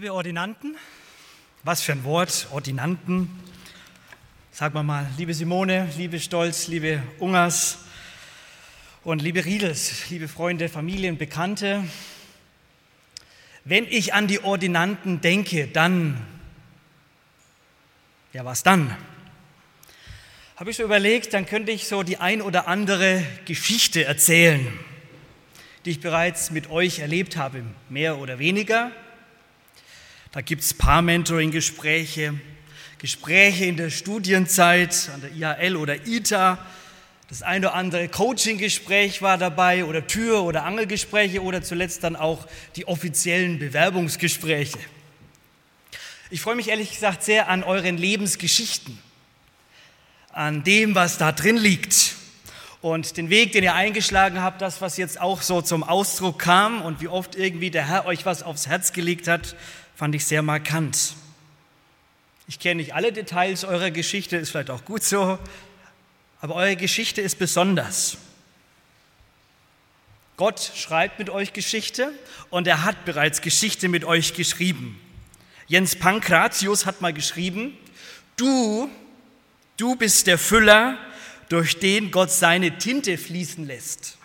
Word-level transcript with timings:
Liebe 0.00 0.14
Ordinanten, 0.14 0.78
was 1.62 1.82
für 1.82 1.92
ein 1.92 2.04
Wort, 2.04 2.48
Ordinanten. 2.52 3.28
Sagen 4.50 4.72
wir 4.72 4.82
mal, 4.82 5.06
liebe 5.18 5.34
Simone, 5.34 5.90
liebe 5.98 6.18
Stolz, 6.20 6.68
liebe 6.68 7.02
Ungers 7.18 7.80
und 9.04 9.20
liebe 9.20 9.44
Riedels, 9.44 10.08
liebe 10.08 10.26
Freunde, 10.26 10.70
Familien, 10.70 11.18
Bekannte. 11.18 11.84
Wenn 13.66 13.84
ich 13.84 14.14
an 14.14 14.26
die 14.26 14.42
Ordinanten 14.42 15.20
denke, 15.20 15.66
dann, 15.66 16.26
ja, 18.32 18.42
was 18.46 18.62
dann? 18.62 18.96
Habe 20.56 20.70
ich 20.70 20.78
so 20.78 20.82
überlegt, 20.82 21.34
dann 21.34 21.44
könnte 21.44 21.72
ich 21.72 21.86
so 21.86 22.02
die 22.04 22.16
ein 22.16 22.40
oder 22.40 22.68
andere 22.68 23.22
Geschichte 23.44 24.04
erzählen, 24.04 24.66
die 25.84 25.90
ich 25.90 26.00
bereits 26.00 26.50
mit 26.50 26.70
euch 26.70 27.00
erlebt 27.00 27.36
habe, 27.36 27.64
mehr 27.90 28.16
oder 28.16 28.38
weniger. 28.38 28.92
Da 30.32 30.42
gibt 30.42 30.62
es 30.62 30.74
Paar-Mentoring-Gespräche, 30.74 32.34
Gespräche 32.98 33.64
in 33.64 33.76
der 33.76 33.90
Studienzeit 33.90 35.10
an 35.12 35.22
der 35.22 35.32
IHL 35.32 35.74
oder 35.74 36.06
ITA. 36.06 36.56
Das 37.28 37.42
eine 37.42 37.66
oder 37.66 37.74
andere 37.74 38.08
Coaching-Gespräch 38.08 39.22
war 39.22 39.38
dabei 39.38 39.84
oder 39.84 40.06
Tür- 40.06 40.44
oder 40.44 40.62
Angelgespräche 40.62 41.42
oder 41.42 41.62
zuletzt 41.62 42.04
dann 42.04 42.14
auch 42.14 42.46
die 42.76 42.86
offiziellen 42.86 43.58
Bewerbungsgespräche. 43.58 44.78
Ich 46.30 46.42
freue 46.42 46.54
mich 46.54 46.68
ehrlich 46.68 46.92
gesagt 46.92 47.24
sehr 47.24 47.48
an 47.48 47.64
euren 47.64 47.96
Lebensgeschichten, 47.96 49.00
an 50.30 50.62
dem, 50.62 50.94
was 50.94 51.18
da 51.18 51.32
drin 51.32 51.56
liegt 51.56 52.14
und 52.82 53.16
den 53.16 53.28
Weg, 53.28 53.52
den 53.52 53.62
ihr 53.62 53.74
eingeschlagen 53.74 54.40
habt, 54.40 54.62
das, 54.62 54.80
was 54.80 54.96
jetzt 54.96 55.20
auch 55.20 55.42
so 55.42 55.60
zum 55.60 55.82
Ausdruck 55.82 56.38
kam 56.38 56.80
und 56.82 57.00
wie 57.00 57.08
oft 57.08 57.34
irgendwie 57.34 57.70
der 57.70 57.86
Herr 57.86 58.06
euch 58.06 58.24
was 58.24 58.42
aufs 58.42 58.68
Herz 58.68 58.92
gelegt 58.92 59.28
hat, 59.28 59.54
fand 60.00 60.14
ich 60.14 60.24
sehr 60.24 60.40
markant. 60.40 61.12
Ich 62.48 62.58
kenne 62.58 62.76
nicht 62.76 62.94
alle 62.94 63.12
Details 63.12 63.64
eurer 63.64 63.90
Geschichte, 63.90 64.38
ist 64.38 64.48
vielleicht 64.48 64.70
auch 64.70 64.86
gut 64.86 65.04
so, 65.04 65.38
aber 66.40 66.54
eure 66.54 66.74
Geschichte 66.76 67.20
ist 67.20 67.38
besonders. 67.38 68.16
Gott 70.38 70.72
schreibt 70.74 71.18
mit 71.18 71.28
euch 71.28 71.52
Geschichte 71.52 72.14
und 72.48 72.66
er 72.66 72.82
hat 72.82 73.04
bereits 73.04 73.42
Geschichte 73.42 73.88
mit 73.88 74.06
euch 74.06 74.32
geschrieben. 74.32 74.98
Jens 75.66 75.96
Pankratius 75.96 76.86
hat 76.86 77.02
mal 77.02 77.12
geschrieben, 77.12 77.76
du, 78.36 78.88
du 79.76 79.96
bist 79.96 80.26
der 80.28 80.38
Füller, 80.38 80.96
durch 81.50 81.78
den 81.78 82.10
Gott 82.10 82.30
seine 82.30 82.78
Tinte 82.78 83.18
fließen 83.18 83.66
lässt. 83.66 84.16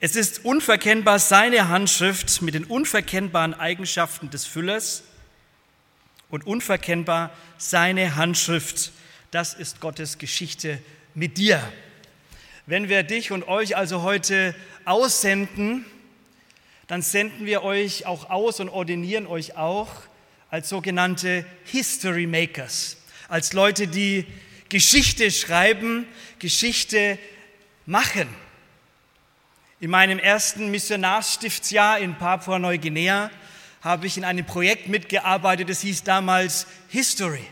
Es 0.00 0.14
ist 0.14 0.44
unverkennbar 0.44 1.18
seine 1.18 1.68
Handschrift 1.68 2.40
mit 2.40 2.54
den 2.54 2.62
unverkennbaren 2.62 3.52
Eigenschaften 3.52 4.30
des 4.30 4.46
Füllers 4.46 5.02
und 6.30 6.46
unverkennbar 6.46 7.32
seine 7.56 8.14
Handschrift. 8.14 8.92
Das 9.32 9.54
ist 9.54 9.80
Gottes 9.80 10.18
Geschichte 10.18 10.78
mit 11.14 11.36
dir. 11.36 11.60
Wenn 12.66 12.88
wir 12.88 13.02
dich 13.02 13.32
und 13.32 13.48
euch 13.48 13.76
also 13.76 14.02
heute 14.02 14.54
aussenden, 14.84 15.84
dann 16.86 17.02
senden 17.02 17.44
wir 17.44 17.64
euch 17.64 18.06
auch 18.06 18.30
aus 18.30 18.60
und 18.60 18.68
ordinieren 18.68 19.26
euch 19.26 19.56
auch 19.56 19.90
als 20.48 20.68
sogenannte 20.68 21.44
History 21.64 22.28
Makers, 22.28 22.98
als 23.26 23.52
Leute, 23.52 23.88
die 23.88 24.26
Geschichte 24.68 25.32
schreiben, 25.32 26.06
Geschichte 26.38 27.18
machen. 27.84 28.28
In 29.80 29.90
meinem 29.90 30.18
ersten 30.18 30.72
Missionarstiftsjahr 30.72 32.00
in 32.00 32.16
Papua-Neuguinea 32.16 33.30
habe 33.80 34.08
ich 34.08 34.16
in 34.16 34.24
einem 34.24 34.44
Projekt 34.44 34.88
mitgearbeitet, 34.88 35.70
das 35.70 35.82
hieß 35.82 36.02
damals 36.02 36.66
History. 36.88 37.44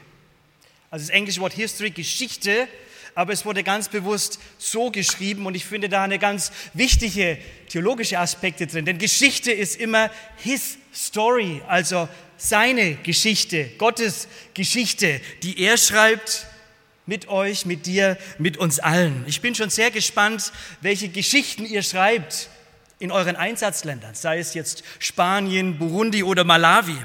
Also 0.91 1.07
das 1.07 1.11
englische 1.11 1.41
Wort 1.41 1.53
History, 1.53 1.91
Geschichte, 1.91 2.67
aber 3.15 3.33
es 3.33 3.45
wurde 3.45 3.63
ganz 3.63 3.89
bewusst 3.89 4.41
so 4.59 4.91
geschrieben 4.91 5.47
und 5.47 5.55
ich 5.55 5.67
finde 5.67 5.89
da 5.89 6.03
eine 6.03 6.19
ganz 6.19 6.51
wichtige 6.75 7.39
theologische 7.69 8.19
Aspekte 8.19 8.67
drin. 8.67 8.85
Denn 8.85 8.99
Geschichte 8.99 9.53
ist 9.53 9.77
immer 9.77 10.11
His 10.39 10.79
Story, 10.93 11.63
also 11.69 12.09
seine 12.37 12.97
Geschichte, 12.97 13.67
Gottes 13.79 14.27
Geschichte, 14.53 15.21
die 15.45 15.61
er 15.61 15.77
schreibt 15.77 16.49
mit 17.07 17.29
euch, 17.29 17.65
mit 17.65 17.87
dir, 17.87 18.19
mit 18.39 18.57
uns 18.57 18.79
allen. 18.81 19.25
Ich 19.27 19.41
bin 19.41 19.55
schon 19.55 19.71
sehr 19.71 19.91
gespannt, 19.91 20.53
welche 20.81 21.09
Geschichten 21.09 21.65
ihr 21.65 21.83
schreibt 21.83 22.51
in 22.99 23.11
euren 23.13 23.37
Einsatzländern, 23.37 24.15
sei 24.15 24.39
es 24.39 24.55
jetzt 24.55 24.83
Spanien, 24.99 25.79
Burundi 25.79 26.23
oder 26.23 26.45
Malawi. 26.45 26.97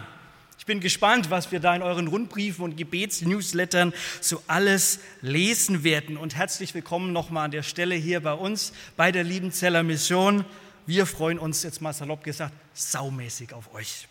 Ich 0.58 0.66
bin 0.66 0.80
gespannt, 0.80 1.30
was 1.30 1.52
wir 1.52 1.60
da 1.60 1.76
in 1.76 1.82
euren 1.82 2.08
Rundbriefen 2.08 2.64
und 2.64 2.78
Gebetsnewslettern 2.78 3.94
so 4.22 4.42
alles 4.48 5.00
lesen 5.22 5.84
werden. 5.84 6.18
Und 6.18 6.36
herzlich 6.36 6.74
willkommen 6.74 7.14
nochmal 7.14 7.46
an 7.46 7.52
der 7.52 7.64
Stelle 7.64 7.96
hier 7.96 8.22
bei 8.22 8.34
uns, 8.34 8.72
bei 8.96 9.12
der 9.12 9.24
Liebenzeller 9.24 9.84
Mission. 9.84 10.46
Wir 10.86 11.06
freuen 11.06 11.40
uns, 11.40 11.64
jetzt 11.64 11.82
mal 11.82 11.94
salopp 11.94 12.24
gesagt, 12.24 12.54
saumäßig 12.74 13.54
auf 13.54 13.74
euch. 13.74 14.08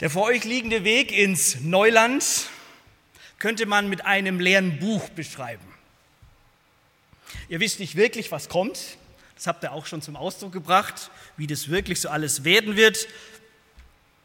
Der 0.00 0.10
vor 0.10 0.24
euch 0.24 0.44
liegende 0.44 0.84
Weg 0.84 1.12
ins 1.12 1.60
Neuland 1.62 2.50
könnte 3.38 3.66
man 3.66 3.88
mit 3.88 4.04
einem 4.04 4.40
leeren 4.40 4.78
Buch 4.78 5.08
beschreiben. 5.10 5.66
Ihr 7.48 7.60
wisst 7.60 7.80
nicht 7.80 7.96
wirklich, 7.96 8.30
was 8.32 8.48
kommt. 8.48 8.96
Das 9.34 9.46
habt 9.46 9.62
ihr 9.62 9.72
auch 9.72 9.86
schon 9.86 10.00
zum 10.00 10.16
Ausdruck 10.16 10.52
gebracht, 10.52 11.10
wie 11.36 11.46
das 11.46 11.68
wirklich 11.68 12.00
so 12.00 12.08
alles 12.08 12.44
werden 12.44 12.76
wird. 12.76 13.06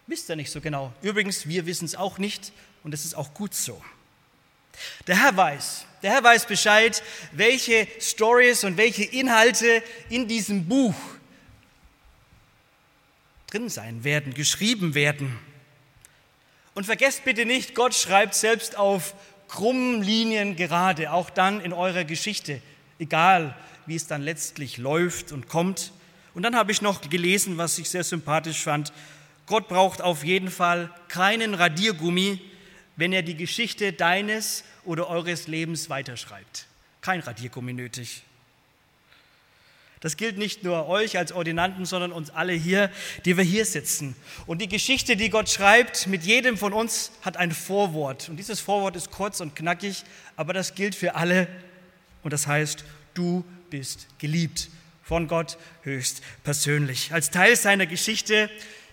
Wisst 0.08 0.30
ihr 0.30 0.36
nicht 0.36 0.52
so 0.52 0.62
genau. 0.62 0.94
Übrigens, 1.02 1.48
wir 1.48 1.66
wissen 1.66 1.86
es 1.86 1.96
auch 1.96 2.18
nicht 2.18 2.54
und 2.84 2.94
es 2.94 3.06
ist 3.06 3.16
auch 3.16 3.34
gut 3.34 3.54
so. 3.54 3.82
Der 5.08 5.22
Herr 5.22 5.36
weiß, 5.36 5.86
der 6.02 6.12
Herr 6.12 6.24
weiß 6.24 6.46
Bescheid, 6.46 7.04
welche 7.34 7.88
Stories 8.00 8.64
und 8.64 8.78
welche 8.78 9.04
Inhalte 9.04 9.84
in 10.10 10.28
diesem 10.28 10.68
Buch 10.68 10.96
drin 13.48 13.70
sein 13.70 14.04
werden, 14.04 14.34
geschrieben 14.34 14.96
werden. 14.96 15.38
Und 16.74 16.86
vergesst 16.86 17.26
bitte 17.26 17.46
nicht, 17.46 17.76
Gott 17.76 17.94
schreibt 17.94 18.34
selbst 18.34 18.78
auf 18.78 19.14
krummen 19.48 20.02
Linien 20.02 20.56
gerade, 20.56 21.12
auch 21.12 21.30
dann 21.30 21.60
in 21.60 21.74
eurer 21.74 22.06
Geschichte, 22.06 22.62
egal 23.00 23.56
wie 23.86 23.96
es 23.96 24.08
dann 24.08 24.22
letztlich 24.22 24.78
läuft 24.78 25.32
und 25.34 25.50
kommt. 25.50 25.92
Und 26.34 26.44
dann 26.44 26.56
habe 26.56 26.72
ich 26.72 26.82
noch 26.82 27.02
gelesen, 27.10 27.58
was 27.58 27.78
ich 27.78 27.90
sehr 27.90 28.06
sympathisch 28.06 28.64
fand. 28.64 28.94
Gott 29.48 29.68
braucht 29.68 30.02
auf 30.02 30.24
jeden 30.24 30.50
Fall 30.50 30.90
keinen 31.10 31.54
Radiergummi, 31.54 32.40
wenn 32.96 33.12
er 33.12 33.24
die 33.24 33.36
Geschichte 33.36 33.92
deines 33.92 34.64
oder 34.86 35.10
eures 35.10 35.48
Lebens 35.48 35.90
weiterschreibt. 35.90 36.68
Kein 37.02 37.20
Radiergummi 37.20 37.74
nötig. 37.74 38.24
Das 40.02 40.18
gilt 40.18 40.40
nicht 40.40 40.64
nur 40.64 40.88
euch 40.88 41.20
als 41.20 41.32
Ordinanten, 41.32 41.86
sondern 41.86 42.12
uns 42.12 42.32
alle 42.32 42.54
hier, 42.54 42.90
die 43.24 43.38
wir 43.38 43.44
hier 43.44 43.66
sitzen. 43.66 44.16
Und 44.48 44.60
die 44.60 44.68
Geschichte, 44.68 45.16
die 45.16 45.30
Gott 45.30 45.48
schreibt, 45.48 46.08
mit 46.08 46.24
jedem 46.24 46.58
von 46.58 46.74
uns 46.74 47.12
hat 47.22 47.38
ein 47.38 47.52
Vorwort. 47.52 48.28
Und 48.28 48.38
dieses 48.38 48.60
Vorwort 48.60 48.96
ist 48.96 49.12
kurz 49.12 49.40
und 49.42 49.56
knackig, 49.56 50.04
aber 50.36 50.54
das 50.54 50.74
gilt 50.74 50.96
für 50.96 51.14
alle. 51.14 51.48
Und 52.24 52.34
das 52.34 52.48
heißt, 52.48 52.84
du 53.14 53.46
bist 53.70 54.08
geliebt 54.18 54.70
von 55.04 55.28
Gott 55.28 55.60
höchst 55.84 56.22
persönlich. 56.44 57.14
Als 57.14 57.30
Teil 57.30 57.56
seiner 57.56 57.86
Geschichte 57.86 58.50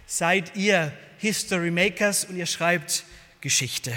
seid 0.06 0.56
ihr 0.56 0.92
History 1.16 1.70
Makers 1.70 2.24
und 2.24 2.36
ihr 2.36 2.46
schreibt 2.46 3.04
Geschichte. 3.40 3.94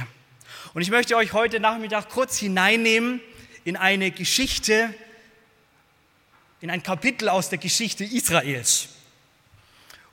Und 0.73 0.81
ich 0.81 0.91
möchte 0.91 1.17
euch 1.17 1.33
heute 1.33 1.59
Nachmittag 1.59 2.07
kurz 2.07 2.37
hineinnehmen 2.37 3.19
in 3.65 3.75
eine 3.75 4.11
Geschichte, 4.11 4.93
in 6.61 6.69
ein 6.69 6.83
Kapitel 6.83 7.27
aus 7.27 7.49
der 7.49 7.57
Geschichte 7.57 8.03
Israels. 8.03 8.89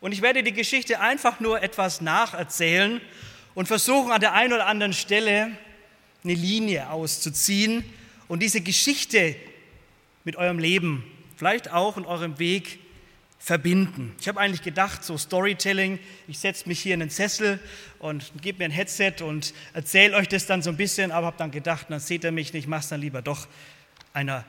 Und 0.01 0.13
ich 0.13 0.23
werde 0.23 0.43
die 0.43 0.53
Geschichte 0.53 1.01
einfach 1.01 1.41
nur 1.41 1.63
etwas 1.63 2.01
nacherzählen 2.01 3.01
und 3.55 3.67
versuchen 3.67 4.13
an 4.13 4.21
der 4.21 4.33
einen 4.33 4.55
oder 4.55 4.67
anderen 4.67 4.93
Stelle 4.95 5.51
eine 6.25 6.35
Linie 6.35 6.91
auszuziehen 6.91 7.85
und 8.29 8.43
diese 8.43 8.61
Geschichte 8.61 9.37
mit 10.25 10.37
eurem 10.37 10.59
Leben, 10.59 11.05
vielleicht 11.37 11.71
auch 11.71 11.97
in 11.97 12.07
eurem 12.07 12.39
Weg 12.39 12.79
verbinden. 13.39 14.15
Ich 14.21 14.29
habe 14.29 14.41
eigentlich 14.41 14.63
gedacht, 14.63 15.05
so 15.05 15.17
Storytelling, 15.17 15.99
ich 16.27 16.39
setze 16.39 16.69
mich 16.69 16.81
hier 16.81 16.95
in 16.95 17.01
den 17.01 17.11
Sessel 17.11 17.61
und 17.99 18.33
gebe 18.43 18.59
mir 18.59 18.65
ein 18.67 18.71
Headset 18.71 19.23
und 19.23 19.55
erzähle 19.75 20.17
euch 20.17 20.29
das 20.29 20.47
dann 20.47 20.63
so 20.63 20.71
ein 20.71 20.77
bisschen, 20.77 21.13
aber 21.13 21.27
habe 21.27 21.39
dann 21.39 21.51
gedacht, 21.51 21.87
dann 21.89 22.01
seht 22.01 22.25
ihr 22.25 22.33
mich 22.33 22.53
nicht, 22.53 22.69
mache 22.69 22.81
es 22.81 22.89
dann 22.89 23.01
lieber 23.01 23.23
doch 23.23 23.47
einer, 24.13 24.45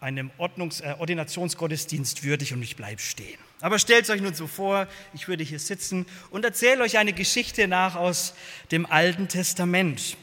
einem 0.00 0.30
Ordnungs-, 0.38 0.82
äh, 0.82 0.94
Ordinationsgottesdienst 0.98 2.24
würdig 2.24 2.52
und 2.52 2.62
ich 2.62 2.76
bleibe 2.76 3.00
stehen. 3.00 3.38
Aber 3.60 3.78
stellt 3.78 4.08
euch 4.08 4.22
nun 4.22 4.34
so 4.34 4.46
vor, 4.46 4.88
ich 5.12 5.28
würde 5.28 5.44
hier 5.44 5.58
sitzen 5.58 6.06
und 6.30 6.44
erzähle 6.44 6.82
euch 6.82 6.96
eine 6.96 7.12
Geschichte 7.12 7.68
nach 7.68 7.94
aus 7.94 8.34
dem 8.70 8.86
Alten 8.86 9.28
Testament. 9.28 10.16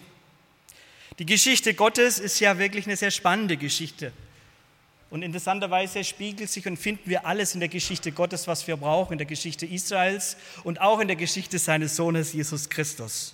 Die 1.19 1.25
Geschichte 1.25 1.73
Gottes 1.73 2.19
ist 2.19 2.39
ja 2.39 2.57
wirklich 2.57 2.85
eine 2.85 2.97
sehr 2.97 3.11
spannende 3.11 3.57
Geschichte. 3.57 4.11
Und 5.09 5.21
interessanterweise 5.21 6.03
spiegelt 6.03 6.49
sich 6.49 6.67
und 6.67 6.77
finden 6.77 7.09
wir 7.09 7.25
alles 7.25 7.53
in 7.53 7.59
der 7.59 7.69
Geschichte 7.69 8.11
Gottes, 8.11 8.47
was 8.47 8.67
wir 8.67 8.75
brauchen, 8.75 9.13
in 9.13 9.17
der 9.17 9.27
Geschichte 9.27 9.65
Israels 9.65 10.35
und 10.63 10.81
auch 10.81 10.99
in 10.99 11.07
der 11.07 11.15
Geschichte 11.15 11.59
seines 11.59 11.95
Sohnes 11.95 12.33
Jesus 12.33 12.69
Christus. 12.69 13.33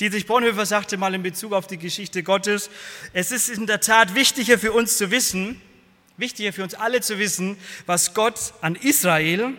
Dietrich 0.00 0.26
Bonhoeffer 0.26 0.64
sagte 0.64 0.96
mal 0.96 1.14
in 1.14 1.22
Bezug 1.22 1.52
auf 1.52 1.66
die 1.66 1.76
Geschichte 1.76 2.22
Gottes, 2.22 2.70
es 3.12 3.30
ist 3.30 3.50
in 3.50 3.66
der 3.66 3.80
Tat 3.80 4.14
wichtiger 4.14 4.58
für 4.58 4.72
uns 4.72 4.96
zu 4.96 5.10
wissen, 5.10 5.60
wichtiger 6.16 6.52
für 6.52 6.62
uns 6.62 6.74
alle 6.74 7.00
zu 7.00 7.18
wissen, 7.18 7.56
was 7.86 8.14
Gott 8.14 8.54
an 8.60 8.74
Israel 8.74 9.54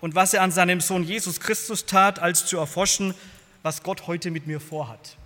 und 0.00 0.14
was 0.14 0.34
er 0.34 0.42
an 0.42 0.50
seinem 0.50 0.80
Sohn 0.80 1.04
Jesus 1.04 1.40
Christus 1.40 1.86
tat, 1.86 2.18
als 2.18 2.46
zu 2.46 2.56
erforschen, 2.58 3.14
was 3.62 3.82
Gott 3.82 4.06
heute 4.06 4.30
mit 4.30 4.46
mir 4.46 4.60
vorhat. 4.60 5.16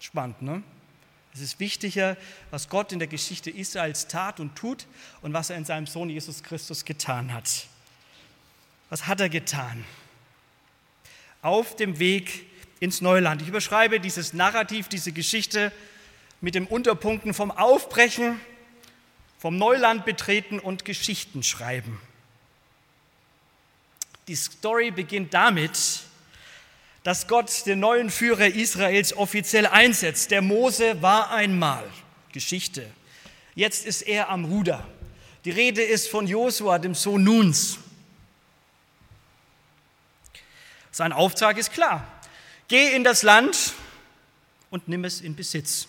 Spannend, 0.00 0.42
ne? 0.42 0.62
Es 1.34 1.40
ist 1.40 1.60
wichtiger, 1.60 2.16
was 2.50 2.68
Gott 2.68 2.92
in 2.92 2.98
der 2.98 3.08
Geschichte 3.08 3.50
Israels 3.50 4.06
tat 4.06 4.38
und 4.38 4.54
tut 4.54 4.86
und 5.22 5.32
was 5.32 5.48
er 5.48 5.56
in 5.56 5.64
seinem 5.64 5.86
Sohn 5.86 6.10
Jesus 6.10 6.42
Christus 6.42 6.84
getan 6.84 7.32
hat. 7.32 7.66
Was 8.90 9.06
hat 9.06 9.20
er 9.20 9.30
getan? 9.30 9.84
Auf 11.40 11.74
dem 11.76 11.98
Weg 11.98 12.46
ins 12.80 13.00
Neuland. 13.00 13.40
Ich 13.40 13.48
überschreibe 13.48 14.00
dieses 14.00 14.34
Narrativ, 14.34 14.88
diese 14.88 15.12
Geschichte 15.12 15.72
mit 16.42 16.56
den 16.56 16.66
Unterpunkten 16.66 17.32
vom 17.32 17.50
Aufbrechen, 17.50 18.38
vom 19.38 19.56
Neuland 19.56 20.04
betreten 20.04 20.58
und 20.58 20.84
Geschichten 20.84 21.42
schreiben. 21.42 22.00
Die 24.28 24.34
Story 24.34 24.90
beginnt 24.90 25.32
damit, 25.32 26.00
dass 27.04 27.26
Gott 27.26 27.64
den 27.66 27.80
neuen 27.80 28.10
Führer 28.10 28.48
Israels 28.48 29.16
offiziell 29.16 29.66
einsetzt. 29.66 30.30
Der 30.30 30.42
Mose 30.42 31.00
war 31.00 31.30
einmal 31.30 31.88
Geschichte. 32.32 32.88
Jetzt 33.54 33.86
ist 33.86 34.02
er 34.02 34.28
am 34.28 34.44
Ruder. 34.44 34.86
Die 35.44 35.50
Rede 35.50 35.82
ist 35.82 36.08
von 36.08 36.26
Josua, 36.26 36.78
dem 36.78 36.94
Sohn 36.94 37.24
Nuns. 37.24 37.78
Sein 40.90 41.12
Auftrag 41.12 41.56
ist 41.56 41.72
klar. 41.72 42.06
Geh 42.68 42.94
in 42.94 43.04
das 43.04 43.22
Land 43.22 43.74
und 44.70 44.88
nimm 44.88 45.04
es 45.04 45.20
in 45.20 45.34
Besitz. 45.34 45.88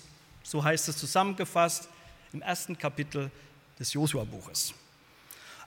So 0.53 0.63
heißt 0.63 0.87
es 0.87 0.97
zusammengefasst 0.97 1.89
im 2.31 2.43
ersten 2.43 2.77
Kapitel 2.77 3.31
des 3.79 3.91
Josua-Buches. 3.93 4.75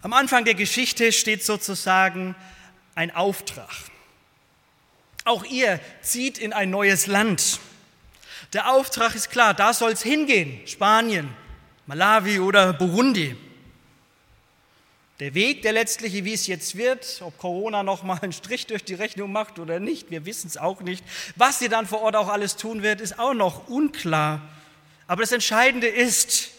Am 0.00 0.12
Anfang 0.12 0.44
der 0.44 0.54
Geschichte 0.54 1.10
steht 1.10 1.44
sozusagen 1.44 2.36
ein 2.94 3.10
Auftrag. 3.10 3.68
Auch 5.24 5.42
ihr 5.42 5.80
zieht 6.02 6.38
in 6.38 6.52
ein 6.52 6.70
neues 6.70 7.08
Land. 7.08 7.58
Der 8.52 8.70
Auftrag 8.72 9.16
ist 9.16 9.30
klar, 9.30 9.54
da 9.54 9.74
soll 9.74 9.90
es 9.90 10.04
hingehen, 10.04 10.64
Spanien, 10.68 11.34
Malawi 11.86 12.38
oder 12.38 12.72
Burundi. 12.72 13.36
Der 15.18 15.34
Weg, 15.34 15.62
der 15.62 15.72
letztliche, 15.72 16.24
wie 16.24 16.34
es 16.34 16.46
jetzt 16.46 16.76
wird, 16.76 17.22
ob 17.22 17.36
Corona 17.38 17.82
noch 17.82 18.04
mal 18.04 18.20
einen 18.22 18.32
Strich 18.32 18.68
durch 18.68 18.84
die 18.84 18.94
Rechnung 18.94 19.32
macht 19.32 19.58
oder 19.58 19.80
nicht, 19.80 20.12
wir 20.12 20.26
wissen 20.26 20.46
es 20.46 20.56
auch 20.56 20.80
nicht. 20.80 21.04
Was 21.34 21.58
sie 21.58 21.68
dann 21.68 21.88
vor 21.88 22.02
Ort 22.02 22.14
auch 22.14 22.28
alles 22.28 22.54
tun 22.54 22.84
wird, 22.84 23.00
ist 23.00 23.18
auch 23.18 23.34
noch 23.34 23.66
unklar. 23.66 24.48
Aber 25.06 25.22
das 25.22 25.32
Entscheidende 25.32 25.86
ist, 25.86 26.50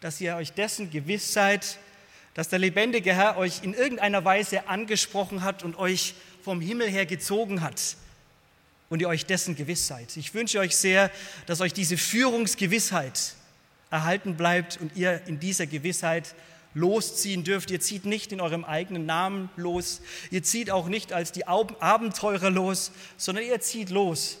dass 0.00 0.20
ihr 0.20 0.36
euch 0.36 0.52
dessen 0.52 0.90
gewiss 0.90 1.32
seid, 1.32 1.78
dass 2.34 2.48
der 2.48 2.58
lebendige 2.58 3.14
Herr 3.14 3.36
euch 3.36 3.62
in 3.62 3.74
irgendeiner 3.74 4.24
Weise 4.24 4.68
angesprochen 4.68 5.42
hat 5.42 5.62
und 5.62 5.78
euch 5.78 6.14
vom 6.42 6.60
Himmel 6.60 6.88
her 6.88 7.06
gezogen 7.06 7.62
hat 7.62 7.96
und 8.90 9.00
ihr 9.00 9.08
euch 9.08 9.24
dessen 9.24 9.56
gewiss 9.56 9.86
seid. 9.86 10.16
Ich 10.16 10.34
wünsche 10.34 10.58
euch 10.58 10.76
sehr, 10.76 11.10
dass 11.46 11.60
euch 11.60 11.72
diese 11.72 11.96
Führungsgewissheit 11.96 13.34
erhalten 13.90 14.36
bleibt 14.36 14.78
und 14.80 14.96
ihr 14.96 15.22
in 15.26 15.40
dieser 15.40 15.66
Gewissheit 15.66 16.34
losziehen 16.74 17.44
dürft. 17.44 17.70
Ihr 17.70 17.80
zieht 17.80 18.04
nicht 18.04 18.32
in 18.32 18.40
eurem 18.40 18.64
eigenen 18.64 19.06
Namen 19.06 19.48
los, 19.56 20.00
ihr 20.30 20.42
zieht 20.42 20.70
auch 20.70 20.88
nicht 20.88 21.12
als 21.12 21.32
die 21.32 21.46
Abenteurer 21.46 22.50
los, 22.50 22.92
sondern 23.16 23.44
ihr 23.44 23.60
zieht 23.60 23.90
los, 23.90 24.38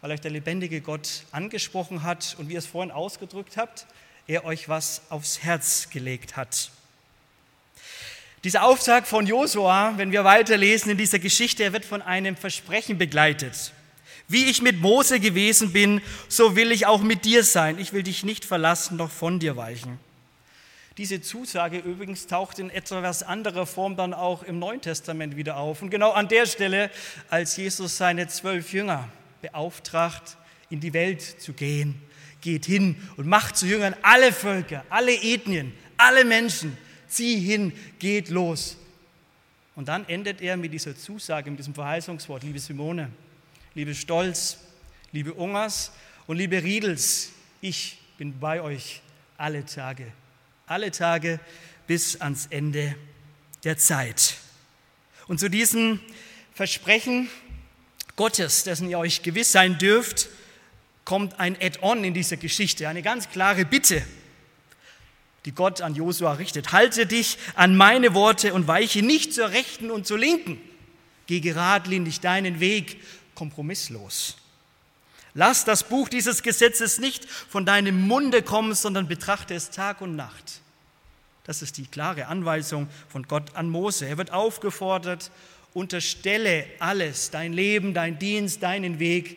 weil 0.00 0.10
euch 0.12 0.20
der 0.20 0.30
lebendige 0.30 0.80
Gott 0.80 1.24
angesprochen 1.32 2.02
hat 2.02 2.36
und 2.38 2.48
wie 2.48 2.54
ihr 2.54 2.58
es 2.58 2.66
vorhin 2.66 2.90
ausgedrückt 2.90 3.56
habt, 3.56 3.86
er 4.26 4.44
euch 4.44 4.68
was 4.68 5.02
aufs 5.08 5.42
Herz 5.42 5.90
gelegt 5.90 6.36
hat. 6.36 6.70
Dieser 8.44 8.64
Auftrag 8.64 9.06
von 9.06 9.26
Josua, 9.26 9.94
wenn 9.96 10.12
wir 10.12 10.24
weiterlesen 10.24 10.90
in 10.92 10.98
dieser 10.98 11.18
Geschichte, 11.18 11.64
er 11.64 11.72
wird 11.72 11.84
von 11.84 12.02
einem 12.02 12.36
Versprechen 12.36 12.98
begleitet. 12.98 13.72
Wie 14.28 14.44
ich 14.46 14.62
mit 14.62 14.80
Mose 14.80 15.20
gewesen 15.20 15.72
bin, 15.72 16.00
so 16.28 16.56
will 16.56 16.72
ich 16.72 16.86
auch 16.86 17.00
mit 17.00 17.24
dir 17.24 17.44
sein. 17.44 17.78
Ich 17.78 17.92
will 17.92 18.02
dich 18.02 18.24
nicht 18.24 18.44
verlassen, 18.44 18.96
noch 18.96 19.10
von 19.10 19.38
dir 19.38 19.56
weichen. 19.56 19.98
Diese 20.98 21.20
Zusage 21.20 21.78
übrigens 21.78 22.26
taucht 22.26 22.58
in 22.58 22.70
etwas 22.70 23.22
anderer 23.22 23.66
Form 23.66 23.96
dann 23.96 24.14
auch 24.14 24.42
im 24.42 24.58
Neuen 24.58 24.80
Testament 24.80 25.36
wieder 25.36 25.56
auf. 25.56 25.82
Und 25.82 25.90
genau 25.90 26.12
an 26.12 26.28
der 26.28 26.46
Stelle, 26.46 26.90
als 27.28 27.56
Jesus 27.56 27.96
seine 27.96 28.28
zwölf 28.28 28.72
Jünger 28.72 29.08
beauftragt, 29.46 30.36
in 30.70 30.80
die 30.80 30.92
Welt 30.92 31.22
zu 31.22 31.52
gehen, 31.52 32.00
geht 32.40 32.66
hin 32.66 32.96
und 33.16 33.26
macht 33.26 33.56
zu 33.56 33.66
Jüngern 33.66 33.94
alle 34.02 34.32
Völker, 34.32 34.84
alle 34.90 35.14
Ethnien, 35.14 35.72
alle 35.96 36.24
Menschen, 36.24 36.76
zieh 37.08 37.38
hin, 37.40 37.72
geht 37.98 38.28
los. 38.28 38.76
Und 39.74 39.88
dann 39.88 40.08
endet 40.08 40.40
er 40.40 40.56
mit 40.56 40.72
dieser 40.72 40.96
Zusage, 40.96 41.50
mit 41.50 41.58
diesem 41.58 41.74
Verheißungswort, 41.74 42.42
liebe 42.42 42.58
Simone, 42.58 43.10
liebe 43.74 43.94
Stolz, 43.94 44.58
liebe 45.12 45.34
Ungers 45.34 45.92
und 46.26 46.36
liebe 46.36 46.62
Riedels, 46.62 47.32
ich 47.60 47.98
bin 48.18 48.38
bei 48.38 48.60
euch 48.60 49.02
alle 49.36 49.64
Tage, 49.64 50.12
alle 50.66 50.90
Tage 50.90 51.40
bis 51.86 52.20
ans 52.20 52.46
Ende 52.46 52.96
der 53.64 53.76
Zeit. 53.76 54.36
Und 55.28 55.38
zu 55.38 55.50
diesem 55.50 56.00
Versprechen 56.54 57.28
Gottes, 58.16 58.64
dessen 58.64 58.88
ihr 58.88 58.98
euch 58.98 59.22
gewiss 59.22 59.52
sein 59.52 59.78
dürft, 59.78 60.28
kommt 61.04 61.38
ein 61.38 61.56
Add-on 61.60 62.02
in 62.02 62.14
dieser 62.14 62.36
Geschichte, 62.36 62.88
eine 62.88 63.02
ganz 63.02 63.30
klare 63.30 63.64
Bitte 63.64 64.02
die 65.46 65.52
Gott 65.52 65.80
an 65.80 65.94
Josua 65.94 66.32
richtet. 66.34 66.72
Halte 66.72 67.06
dich 67.06 67.38
an 67.54 67.76
meine 67.76 68.14
Worte 68.14 68.52
und 68.52 68.66
weiche 68.66 69.02
nicht 69.02 69.32
zur 69.32 69.50
Rechten 69.50 69.90
und 69.90 70.06
zur 70.06 70.18
Linken. 70.18 70.60
Geh 71.28 71.40
geradlinig 71.40 72.20
deinen 72.20 72.60
Weg, 72.60 73.00
kompromisslos. 73.34 74.36
Lass 75.34 75.64
das 75.64 75.84
Buch 75.84 76.08
dieses 76.08 76.42
Gesetzes 76.42 76.98
nicht 76.98 77.24
von 77.30 77.64
deinem 77.64 78.08
Munde 78.08 78.42
kommen, 78.42 78.74
sondern 78.74 79.06
betrachte 79.06 79.54
es 79.54 79.70
Tag 79.70 80.00
und 80.00 80.16
Nacht. 80.16 80.60
Das 81.44 81.62
ist 81.62 81.76
die 81.76 81.86
klare 81.86 82.26
Anweisung 82.26 82.88
von 83.08 83.28
Gott 83.28 83.54
an 83.54 83.70
Mose. 83.70 84.06
Er 84.06 84.18
wird 84.18 84.32
aufgefordert, 84.32 85.30
unterstelle 85.76 86.64
alles, 86.78 87.30
dein 87.30 87.52
Leben, 87.52 87.92
dein 87.92 88.18
Dienst, 88.18 88.62
deinen 88.62 88.98
Weg, 88.98 89.36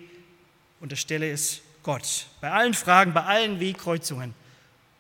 unterstelle 0.80 1.30
es 1.30 1.60
Gott. 1.84 2.28
Bei 2.40 2.50
allen 2.50 2.74
Fragen, 2.74 3.12
bei 3.12 3.24
allen 3.24 3.60
Wegkreuzungen 3.60 4.34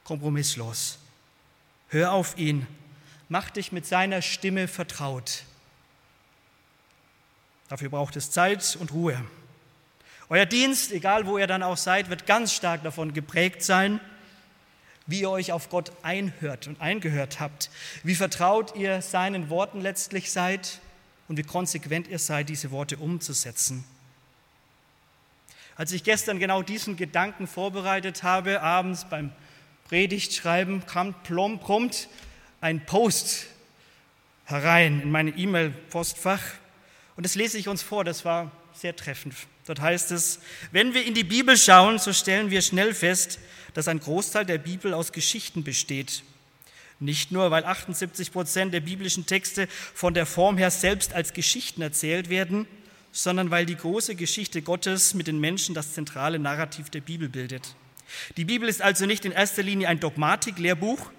kompromisslos. 0.04 1.00
Hör 1.88 2.12
auf 2.12 2.38
ihn, 2.38 2.68
mach 3.30 3.52
dich 3.52 3.72
mit 3.72 3.86
seiner 3.86 4.22
Stimme 4.22 4.68
vertraut. 4.68 5.44
Dafür 7.70 7.88
braucht 7.88 8.18
es 8.18 8.32
Zeit 8.32 8.78
und 8.78 8.92
Ruhe. 8.92 9.24
Euer 10.28 10.46
Dienst, 10.46 10.92
egal 10.92 11.26
wo 11.26 11.38
ihr 11.38 11.48
dann 11.48 11.64
auch 11.64 11.78
seid, 11.78 12.10
wird 12.10 12.26
ganz 12.26 12.52
stark 12.52 12.84
davon 12.84 13.14
geprägt 13.14 13.64
sein, 13.64 14.02
wie 15.08 15.22
ihr 15.22 15.30
euch 15.30 15.54
auf 15.54 15.70
Gott 15.70 15.94
einhört 16.04 16.68
und 16.68 16.82
eingehört 16.82 17.40
habt, 17.40 17.70
wie 18.04 18.16
vertraut 18.16 18.76
ihr 18.76 19.02
seinen 19.02 19.50
Worten 19.50 19.80
letztlich 19.80 20.34
seid 20.34 20.82
und 21.30 21.38
wie 21.38 21.44
konsequent 21.44 22.10
ihr 22.10 22.20
seid, 22.20 22.50
diese 22.50 22.72
Worte 22.72 22.98
umzusetzen. 22.98 23.86
Als 25.78 25.94
ich 25.94 26.04
gestern 26.04 26.40
genau 26.40 26.62
diesen 26.62 26.98
Gedanken 26.98 27.48
vorbereitet 27.48 28.24
habe, 28.24 28.62
abends 28.62 29.06
beim 29.10 29.32
Predigt 29.88 30.34
schreiben, 30.34 30.86
kam 30.86 31.16
prompt 31.24 32.10
ein 32.60 32.86
Post 32.86 33.46
herein 34.46 35.02
in 35.02 35.12
meine 35.12 35.30
E-Mail-Postfach. 35.32 36.42
Und 37.16 37.26
das 37.26 37.36
lese 37.36 37.58
ich 37.58 37.70
uns 37.70 37.82
vor, 37.82 38.04
das 38.04 38.26
war 38.26 38.52
sehr 38.74 38.96
treffend. 38.96 39.36
Dort 39.66 39.80
heißt 39.80 40.12
es, 40.12 40.40
wenn 40.72 40.94
wir 40.94 41.06
in 41.06 41.14
die 41.14 41.24
Bibel 41.24 41.56
schauen, 41.56 42.00
so 42.00 42.12
stellen 42.12 42.50
wir 42.50 42.62
schnell 42.62 42.94
fest, 42.94 43.40
dass 43.74 43.88
ein 43.88 44.00
Großteil 44.00 44.46
der 44.46 44.58
Bibel 44.58 44.94
aus 44.94 45.12
Geschichten 45.12 45.64
besteht. 45.64 46.24
Nicht 47.00 47.32
nur, 47.32 47.50
weil 47.52 47.64
78 47.64 48.32
Prozent 48.32 48.74
der 48.74 48.82
biblischen 48.82 49.26
Texte 49.26 49.68
von 49.94 50.14
der 50.14 50.26
Form 50.26 50.58
her 50.58 50.72
selbst 50.72 51.14
als 51.14 51.34
Geschichten 51.34 51.82
erzählt 51.82 52.30
werden, 52.30 52.68
sondern 53.12 53.52
weil 53.52 53.66
die 53.66 53.76
große 53.76 54.16
Geschichte 54.16 54.62
Gottes 54.62 55.14
mit 55.14 55.28
den 55.28 55.40
Menschen 55.40 55.74
das 55.74 55.94
zentrale 55.94 56.40
Narrativ 56.40 56.90
der 56.90 57.02
Bibel 57.02 57.30
bildet. 57.30 57.76
Die 58.38 58.46
Bibel 58.46 58.68
ist 58.68 58.82
also 58.82 59.06
nicht 59.06 59.26
in 59.26 59.32
erster 59.32 59.64
Linie 59.64 59.88
ein 59.88 60.00
Dogmatiklehrbuch, 60.00 61.12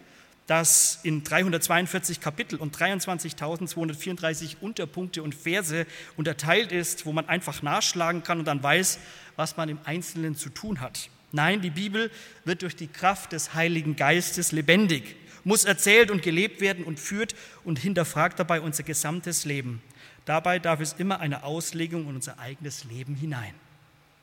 das 0.47 0.99
in 1.05 1.23
342 1.23 2.21
Kapitel 2.21 2.59
und 2.59 2.77
23.234 2.77 4.57
Unterpunkte 4.61 5.23
und 5.23 5.35
Verse 5.35 5.87
unterteilt 6.17 6.73
ist, 6.73 7.07
wo 7.07 7.13
man 7.13 7.29
einfach 7.29 7.63
nachschlagen 7.63 8.25
kann 8.25 8.41
und 8.41 8.47
dann 8.47 8.63
weiß, 8.63 8.99
was 9.37 9.57
man 9.57 9.69
im 9.69 9.79
Einzelnen 9.85 10.35
zu 10.35 10.51
tun 10.51 10.81
hat. 10.81 11.09
Nein, 11.33 11.61
die 11.61 11.71
Bibel 11.71 12.11
wird 12.45 12.63
durch 12.63 12.75
die 12.75 12.89
Kraft 12.89 13.33
des 13.33 13.55
Heiligen 13.55 13.95
Geistes 13.95 14.51
lebendig, 14.51 15.15
muss 15.45 15.65
erzählt 15.65 16.11
und 16.11 16.23
gelebt 16.23 16.61
werden 16.61 16.85
und 16.85 16.99
führt 17.01 17.35
und 17.65 17.79
hinterfragt 17.79 18.39
dabei 18.39 18.61
unser 18.61 18.83
gesamtes 18.83 19.45
Leben. 19.45 19.83
Dabei 20.25 20.59
darf 20.59 20.81
es 20.81 20.93
immer 20.95 21.21
eine 21.21 21.45
Auslegung 21.45 22.09
in 22.09 22.17
unser 22.17 22.39
eigenes 22.39 22.85
Leben 22.85 23.15
hinein. 23.15 23.55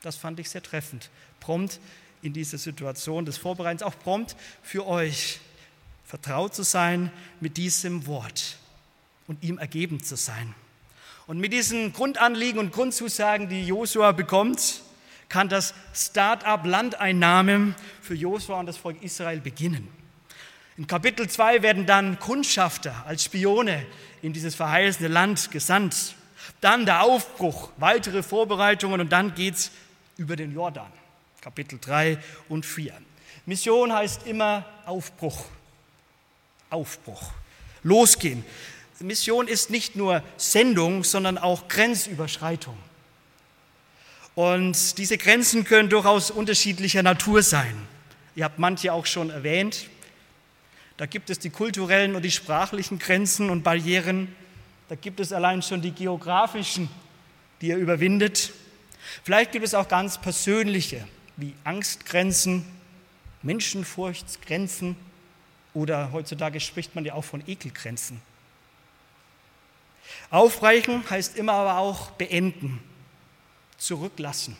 Das 0.02 0.16
fand 0.16 0.40
ich 0.40 0.50
sehr 0.50 0.64
treffend. 0.64 1.10
Prompt 1.40 1.80
in 2.22 2.34
dieser 2.34 2.58
Situation 2.58 3.26
des 3.26 3.38
Vorbereitens, 3.38 3.84
auch 3.84 3.98
prompt 3.98 4.36
für 4.62 4.86
euch, 4.88 5.40
vertraut 6.06 6.56
zu 6.56 6.64
sein 6.64 7.12
mit 7.40 7.58
diesem 7.58 8.08
Wort 8.08 8.58
und 9.28 9.44
ihm 9.44 9.58
ergeben 9.58 10.02
zu 10.02 10.16
sein. 10.16 10.54
Und 11.28 11.40
mit 11.40 11.52
diesen 11.52 11.92
Grundanliegen 11.92 12.60
und 12.60 12.72
Grundzusagen, 12.72 13.50
die 13.50 13.66
Josua 13.66 14.14
bekommt, 14.14 14.82
kann 15.28 15.50
das 15.50 15.74
Start-up 15.94 16.66
Landeinnahme 16.66 17.76
für 18.02 18.16
Josua 18.16 18.60
und 18.62 18.66
das 18.66 18.78
Volk 18.78 19.04
Israel 19.04 19.42
beginnen. 19.42 19.90
In 20.78 20.86
Kapitel 20.86 21.28
2 21.28 21.64
werden 21.64 21.88
dann 21.88 22.20
Kundschafter 22.20 23.04
als 23.08 23.24
Spione 23.24 23.84
in 24.22 24.32
dieses 24.32 24.54
verheißene 24.54 25.08
Land 25.08 25.50
gesandt. 25.50 26.16
Dann 26.62 26.86
der 26.86 27.02
Aufbruch, 27.02 27.72
weitere 27.78 28.22
Vorbereitungen 28.22 29.02
und 29.02 29.12
dann 29.12 29.34
geht 29.34 29.56
es 29.56 29.72
über 30.18 30.36
den 30.36 30.54
Jordan. 30.54 30.92
Kapitel 31.42 31.80
3 31.82 32.20
und 32.48 32.66
4. 32.66 32.94
Mission 33.48 33.92
heißt 33.92 34.28
immer 34.28 34.66
Aufbruch. 34.86 35.46
Aufbruch. 36.70 37.32
Losgehen. 37.82 38.46
Mission 39.00 39.48
ist 39.48 39.72
nicht 39.72 39.96
nur 39.96 40.24
Sendung, 40.38 41.04
sondern 41.04 41.40
auch 41.40 41.68
Grenzüberschreitung. 41.68 42.78
Und 44.36 44.98
diese 45.00 45.18
Grenzen 45.18 45.64
können 45.64 45.90
durchaus 45.90 46.30
unterschiedlicher 46.30 47.02
Natur 47.02 47.42
sein. 47.42 47.76
Ihr 48.36 48.44
habt 48.44 48.60
manche 48.60 48.94
auch 48.94 49.08
schon 49.08 49.32
erwähnt. 49.32 49.90
Da 50.98 51.06
gibt 51.06 51.30
es 51.30 51.38
die 51.38 51.52
kulturellen 51.52 52.16
und 52.16 52.24
die 52.24 52.32
sprachlichen 52.32 52.98
Grenzen 52.98 53.52
und 53.52 53.64
Barrieren. 53.64 54.36
Da 54.90 54.96
gibt 54.96 55.20
es 55.20 55.32
allein 55.32 55.62
schon 55.62 55.82
die 55.82 55.92
geografischen, 55.92 56.90
die 57.62 57.68
ihr 57.68 57.78
überwindet. 57.78 58.52
Vielleicht 59.24 59.52
gibt 59.52 59.64
es 59.64 59.76
auch 59.76 59.88
ganz 59.88 60.18
persönliche, 60.18 61.08
wie 61.36 61.54
Angstgrenzen, 61.64 62.66
Menschenfurchtsgrenzen 63.44 64.96
oder 65.76 66.12
heutzutage 66.12 66.60
spricht 66.60 66.96
man 66.96 67.06
ja 67.06 67.14
auch 67.14 67.24
von 67.24 67.44
Ekelgrenzen. 67.48 68.20
Aufreichen 70.32 71.08
heißt 71.08 71.38
immer 71.38 71.54
aber 71.54 71.78
auch 71.78 72.12
beenden 72.12 72.82
zurücklassen. 73.78 74.58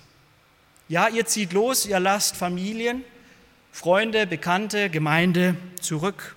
Ja, 0.88 1.08
ihr 1.08 1.26
zieht 1.26 1.52
los, 1.52 1.86
ihr 1.86 2.00
lasst 2.00 2.38
Familien, 2.38 3.04
Freunde, 3.78 4.26
Bekannte, 4.26 4.90
Gemeinde 4.90 5.56
zurück. 5.80 6.36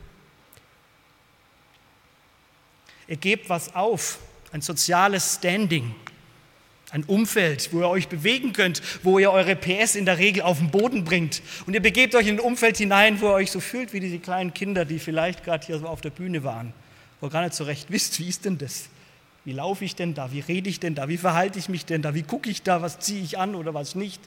Ihr 3.09 3.16
gebt 3.16 3.49
was 3.49 3.75
auf, 3.75 4.18
ein 4.52 4.61
soziales 4.61 5.37
Standing, 5.37 5.94
ein 6.90 7.02
Umfeld, 7.04 7.73
wo 7.73 7.80
ihr 7.80 7.88
euch 7.88 8.09
bewegen 8.09 8.52
könnt, 8.52 8.82
wo 9.02 9.18
ihr 9.18 9.32
eure 9.32 9.56
PS 9.56 9.94
in 9.94 10.04
der 10.04 10.18
Regel 10.18 10.42
auf 10.42 10.59
den 10.59 10.70
Boden 10.70 11.02
bringt. 11.04 11.40
Und 11.66 11.73
ihr 11.73 11.80
begebt 11.80 12.14
euch 12.14 12.26
in 12.26 12.37
ein 12.37 12.40
Umfeld 12.40 12.76
hinein, 12.76 13.18
wo 13.23 13.28
ihr 13.28 13.35
euch 13.37 13.50
so 13.50 13.61
fühlt 13.61 13.94
wie 13.94 14.00
diese 14.00 14.18
kleinen 14.18 14.52
Kinder, 14.52 14.85
die 14.85 14.99
vielleicht 14.99 15.42
gerade 15.42 15.64
hier 15.64 15.78
so 15.78 15.87
auf 15.87 16.02
der 16.02 16.11
Bühne 16.11 16.44
waren, 16.44 16.75
wo 17.23 17.28
ihr 17.28 17.30
gar 17.30 17.40
nicht 17.40 17.54
so 17.54 17.64
recht 17.64 17.90
wisst, 17.90 18.20
wie 18.20 18.28
ist 18.28 18.44
denn 18.44 18.59
das? 18.59 18.90
Wie 19.47 19.54
laufe 19.54 19.87
ich 19.87 19.97
denn 19.97 20.12
da? 20.12 20.30
Wie 20.30 20.40
rede 20.40 20.68
ich 20.68 20.78
denn 20.78 20.94
da? 20.94 21.09
Wie 21.09 21.16
verhalte 21.16 21.59
ich 21.59 21.70
mich 21.70 21.87
denn 21.87 22.02
da? 22.02 22.14
Wie 22.14 22.23
gucke 22.23 22.50
ich 22.50 22.62
da? 22.62 22.82
Was 22.82 22.99
ziehe 22.99 23.23
ich 23.23 23.38
an 23.38 23.54
oder 23.54 23.73
was 23.73 23.94
nicht? 23.94 24.20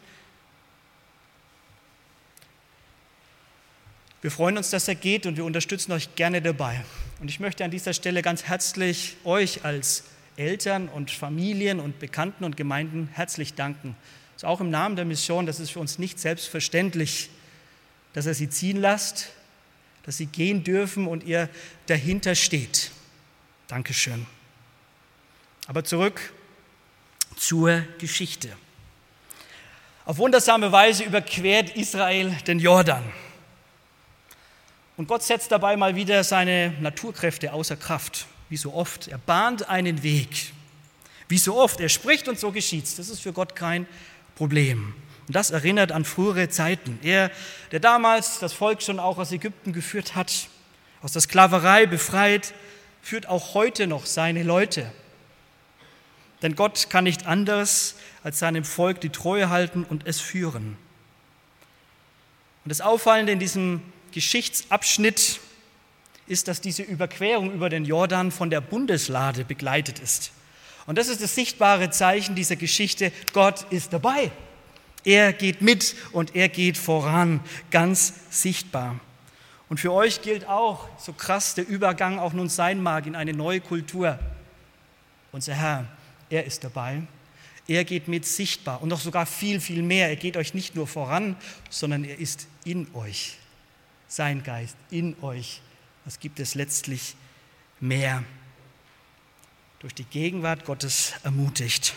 Wir 4.23 4.31
freuen 4.31 4.55
uns, 4.55 4.69
dass 4.69 4.87
er 4.87 4.95
geht 4.95 5.25
und 5.25 5.35
wir 5.35 5.43
unterstützen 5.43 5.91
euch 5.91 6.15
gerne 6.15 6.41
dabei. 6.41 6.85
Und 7.19 7.27
ich 7.27 7.41
möchte 7.41 7.65
an 7.65 7.71
dieser 7.71 7.91
Stelle 7.91 8.21
ganz 8.21 8.43
herzlich 8.43 9.17
euch 9.25 9.65
als 9.65 10.05
Eltern 10.37 10.87
und 10.87 11.11
Familien 11.11 11.81
und 11.81 11.99
Bekannten 11.99 12.45
und 12.45 12.55
Gemeinden 12.55 13.09
herzlich 13.11 13.53
danken. 13.53 13.97
Also 14.35 14.47
auch 14.47 14.61
im 14.61 14.69
Namen 14.69 14.95
der 14.95 15.03
Mission, 15.03 15.45
das 15.45 15.59
ist 15.59 15.71
für 15.71 15.81
uns 15.81 15.99
nicht 15.99 16.21
selbstverständlich, 16.21 17.31
dass 18.13 18.25
er 18.25 18.33
sie 18.33 18.49
ziehen 18.49 18.79
lasst, 18.79 19.31
dass 20.03 20.15
sie 20.15 20.27
gehen 20.27 20.63
dürfen 20.63 21.05
und 21.05 21.25
ihr 21.25 21.49
dahinter 21.87 22.33
steht. 22.35 22.91
Dankeschön. 23.67 24.25
Aber 25.67 25.83
zurück 25.83 26.31
zur 27.35 27.81
Geschichte. 27.97 28.55
Auf 30.05 30.17
wundersame 30.17 30.71
Weise 30.71 31.03
überquert 31.03 31.75
Israel 31.75 32.33
den 32.47 32.59
Jordan. 32.59 33.03
Und 34.97 35.07
Gott 35.07 35.23
setzt 35.23 35.51
dabei 35.51 35.75
mal 35.75 35.95
wieder 35.95 36.23
seine 36.23 36.73
Naturkräfte 36.79 37.53
außer 37.53 37.75
Kraft, 37.75 38.27
wie 38.49 38.57
so 38.57 38.73
oft. 38.73 39.07
Er 39.07 39.17
bahnt 39.17 39.69
einen 39.69 40.03
Weg, 40.03 40.53
wie 41.27 41.37
so 41.37 41.59
oft. 41.59 41.79
Er 41.79 41.89
spricht 41.89 42.27
und 42.27 42.39
so 42.39 42.51
geschieht's. 42.51 42.95
Das 42.95 43.09
ist 43.09 43.21
für 43.21 43.33
Gott 43.33 43.55
kein 43.55 43.87
Problem. 44.35 44.93
Und 45.27 45.35
das 45.35 45.51
erinnert 45.51 45.91
an 45.91 46.05
frühere 46.05 46.49
Zeiten. 46.49 46.99
Er, 47.01 47.31
der 47.71 47.79
damals 47.79 48.39
das 48.39 48.53
Volk 48.53 48.81
schon 48.81 48.99
auch 48.99 49.17
aus 49.17 49.31
Ägypten 49.31 49.73
geführt 49.73 50.15
hat, 50.15 50.47
aus 51.01 51.13
der 51.13 51.21
Sklaverei 51.21 51.85
befreit, 51.85 52.53
führt 53.01 53.27
auch 53.27 53.53
heute 53.53 53.87
noch 53.87 54.05
seine 54.05 54.43
Leute 54.43 54.91
denn 56.43 56.55
Gott 56.55 56.89
kann 56.89 57.05
nicht 57.05 57.25
anders 57.25 57.95
als 58.21 58.37
seinem 58.37 58.65
Volk 58.65 58.99
die 59.01 59.09
Treue 59.09 59.49
halten 59.49 59.85
und 59.89 60.05
es 60.05 60.19
führen. 60.19 60.77
Und 62.65 62.69
das 62.69 62.81
Auffallende 62.81 63.31
in 63.31 63.39
diesem 63.39 63.81
Geschichtsabschnitt 64.13 65.39
ist, 66.27 66.47
dass 66.47 66.61
diese 66.61 66.83
Überquerung 66.83 67.53
über 67.53 67.69
den 67.69 67.85
Jordan 67.85 68.31
von 68.31 68.49
der 68.49 68.61
Bundeslade 68.61 69.43
begleitet 69.43 69.99
ist. 69.99 70.31
Und 70.85 70.97
das 70.97 71.07
ist 71.07 71.21
das 71.21 71.35
sichtbare 71.35 71.89
Zeichen 71.89 72.35
dieser 72.35 72.55
Geschichte. 72.55 73.11
Gott 73.33 73.65
ist 73.71 73.93
dabei. 73.93 74.31
Er 75.03 75.33
geht 75.33 75.61
mit 75.61 75.95
und 76.11 76.35
er 76.35 76.49
geht 76.49 76.77
voran, 76.77 77.41
ganz 77.71 78.13
sichtbar. 78.29 78.99
Und 79.67 79.79
für 79.79 79.91
euch 79.91 80.21
gilt 80.21 80.47
auch, 80.47 80.87
so 80.97 81.13
krass 81.13 81.55
der 81.55 81.67
Übergang 81.67 82.19
auch 82.19 82.33
nun 82.33 82.47
sein 82.47 82.81
mag 82.81 83.05
in 83.05 83.15
eine 83.15 83.33
neue 83.33 83.59
Kultur, 83.59 84.19
unser 85.31 85.55
Herr 85.55 85.87
er 86.29 86.45
ist 86.45 86.63
dabei. 86.63 87.01
Er 87.67 87.83
geht 87.85 88.07
mit 88.07 88.25
sichtbar 88.25 88.81
und 88.81 88.89
noch 88.89 88.99
sogar 88.99 89.25
viel, 89.25 89.61
viel 89.61 89.83
mehr. 89.83 90.09
Er 90.09 90.15
geht 90.15 90.35
euch 90.35 90.53
nicht 90.53 90.75
nur 90.75 90.87
voran, 90.87 91.35
sondern 91.69 92.03
er 92.03 92.17
ist 92.19 92.47
in 92.65 92.87
euch. 92.93 93.37
Sein 94.13 94.43
Geist 94.43 94.77
in 94.91 95.15
euch. 95.23 95.59
Was 96.05 96.19
gibt 96.19 96.39
es 96.39 96.53
letztlich 96.53 97.15
mehr? 97.79 98.23
Durch 99.79 99.95
die 99.95 100.03
Gegenwart 100.03 100.65
Gottes 100.65 101.13
ermutigt. 101.23 101.95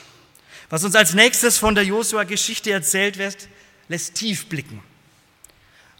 Was 0.70 0.82
uns 0.82 0.94
als 0.96 1.12
nächstes 1.12 1.58
von 1.58 1.74
der 1.74 1.84
Josua-Geschichte 1.84 2.72
erzählt 2.72 3.18
wird, 3.18 3.48
lässt 3.88 4.14
tief 4.14 4.48
blicken. 4.48 4.82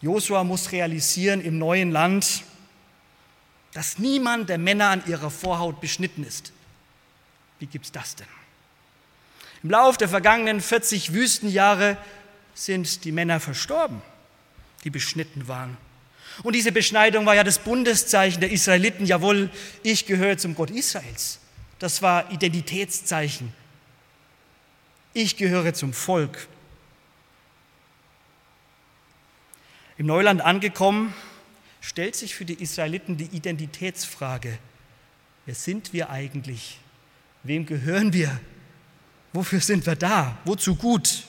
Josua 0.01 0.43
muss 0.43 0.71
realisieren 0.71 1.39
im 1.39 1.59
neuen 1.59 1.91
Land, 1.91 2.41
dass 3.73 3.99
niemand 3.99 4.49
der 4.49 4.57
Männer 4.57 4.89
an 4.89 5.03
ihrer 5.05 5.29
Vorhaut 5.29 5.81
beschnitten 5.81 6.23
ist. 6.23 6.51
Wie 7.59 7.67
gibt 7.67 7.85
es 7.85 7.91
das 7.91 8.15
denn? 8.15 8.25
Im 9.61 9.69
Lauf 9.69 9.97
der 9.97 10.09
vergangenen 10.09 10.61
40 10.61 11.13
Wüstenjahre 11.13 11.95
sind 12.55 13.05
die 13.05 13.11
Männer 13.11 13.39
verstorben, 13.39 14.01
die 14.83 14.89
beschnitten 14.89 15.47
waren. 15.47 15.77
Und 16.43 16.53
diese 16.53 16.71
Beschneidung 16.71 17.25
war 17.25 17.35
ja 17.35 17.43
das 17.43 17.59
Bundeszeichen 17.59 18.41
der 18.41 18.51
Israeliten. 18.51 19.05
Jawohl, 19.05 19.49
ich 19.83 20.05
gehöre 20.05 20.37
zum 20.37 20.55
Gott 20.55 20.69
Israels. 20.69 21.39
Das 21.79 22.01
war 22.01 22.31
Identitätszeichen. 22.31 23.53
Ich 25.13 25.37
gehöre 25.37 25.73
zum 25.73 25.93
Volk. 25.93 26.47
Im 29.97 30.05
Neuland 30.05 30.41
angekommen, 30.41 31.13
stellt 31.81 32.15
sich 32.15 32.35
für 32.35 32.45
die 32.45 32.61
Israeliten 32.61 33.17
die 33.17 33.25
Identitätsfrage. 33.25 34.59
Wer 35.45 35.55
sind 35.55 35.93
wir 35.93 36.09
eigentlich? 36.09 36.79
Wem 37.43 37.65
gehören 37.65 38.13
wir? 38.13 38.39
Wofür 39.33 39.59
sind 39.59 39.85
wir 39.85 39.95
da? 39.95 40.37
Wozu 40.45 40.75
gut? 40.75 41.23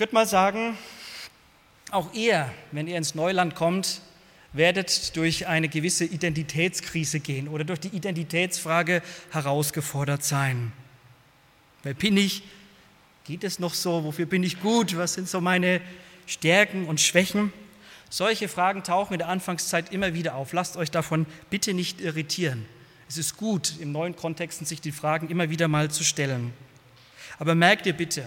Ich 0.00 0.02
würde 0.02 0.14
mal 0.14 0.26
sagen, 0.26 0.78
Auch 1.90 2.14
ihr, 2.14 2.50
wenn 2.72 2.86
ihr 2.86 2.96
ins 2.96 3.14
Neuland 3.14 3.54
kommt, 3.54 4.00
werdet 4.54 5.14
durch 5.14 5.46
eine 5.46 5.68
gewisse 5.68 6.06
Identitätskrise 6.06 7.20
gehen 7.20 7.48
oder 7.48 7.64
durch 7.64 7.80
die 7.80 7.88
Identitätsfrage 7.88 9.02
herausgefordert 9.30 10.24
sein. 10.24 10.72
Wer 11.82 11.92
bin 11.92 12.16
ich? 12.16 12.44
Geht 13.24 13.44
es 13.44 13.58
noch 13.58 13.74
so? 13.74 14.02
Wofür 14.02 14.24
bin 14.24 14.42
ich 14.42 14.62
gut? 14.62 14.96
Was 14.96 15.12
sind 15.12 15.28
so 15.28 15.42
meine 15.42 15.82
Stärken 16.24 16.86
und 16.86 16.98
Schwächen? 17.02 17.52
Solche 18.08 18.48
Fragen 18.48 18.82
tauchen 18.82 19.12
in 19.12 19.18
der 19.18 19.28
Anfangszeit 19.28 19.92
immer 19.92 20.14
wieder 20.14 20.34
auf. 20.34 20.54
Lasst 20.54 20.78
euch 20.78 20.90
davon 20.90 21.26
bitte 21.50 21.74
nicht 21.74 22.00
irritieren. 22.00 22.64
Es 23.06 23.18
ist 23.18 23.36
gut, 23.36 23.74
in 23.78 23.92
neuen 23.92 24.16
Kontexten 24.16 24.66
sich 24.66 24.80
die 24.80 24.92
Fragen 24.92 25.28
immer 25.28 25.50
wieder 25.50 25.68
mal 25.68 25.90
zu 25.90 26.04
stellen. 26.04 26.54
Aber 27.38 27.54
merkt 27.54 27.84
dir 27.84 27.92
bitte, 27.92 28.24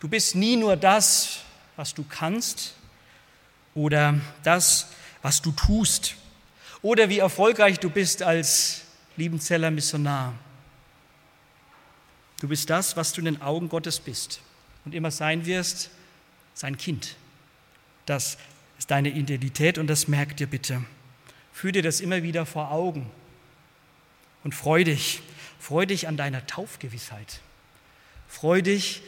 du 0.00 0.08
bist 0.08 0.34
nie 0.34 0.56
nur 0.56 0.76
das, 0.76 1.40
was 1.76 1.94
du 1.94 2.04
kannst 2.04 2.74
oder 3.74 4.20
das, 4.42 4.88
was 5.22 5.42
du 5.42 5.52
tust 5.52 6.16
oder 6.82 7.08
wie 7.08 7.18
erfolgreich 7.18 7.78
du 7.78 7.90
bist 7.90 8.22
als 8.22 8.82
Liebenzeller 9.16 9.70
Missionar. 9.70 10.34
Du 12.40 12.48
bist 12.48 12.70
das, 12.70 12.96
was 12.96 13.12
du 13.12 13.20
in 13.20 13.24
den 13.24 13.42
Augen 13.42 13.68
Gottes 13.68 13.98
bist 13.98 14.40
und 14.84 14.94
immer 14.94 15.10
sein 15.10 15.44
wirst, 15.44 15.90
sein 16.54 16.76
Kind. 16.76 17.16
Das 18.06 18.38
ist 18.78 18.90
deine 18.90 19.10
Identität 19.10 19.76
und 19.76 19.88
das 19.88 20.06
merk 20.08 20.36
dir 20.36 20.46
bitte. 20.46 20.84
Führ 21.52 21.72
dir 21.72 21.82
das 21.82 22.00
immer 22.00 22.22
wieder 22.22 22.46
vor 22.46 22.70
Augen 22.70 23.10
und 24.44 24.54
freu 24.54 24.84
dich. 24.84 25.20
Freu 25.58 25.86
dich 25.86 26.06
an 26.06 26.16
deiner 26.16 26.46
Taufgewissheit. 26.46 27.40
Freu 28.28 28.62
dich, 28.62 29.02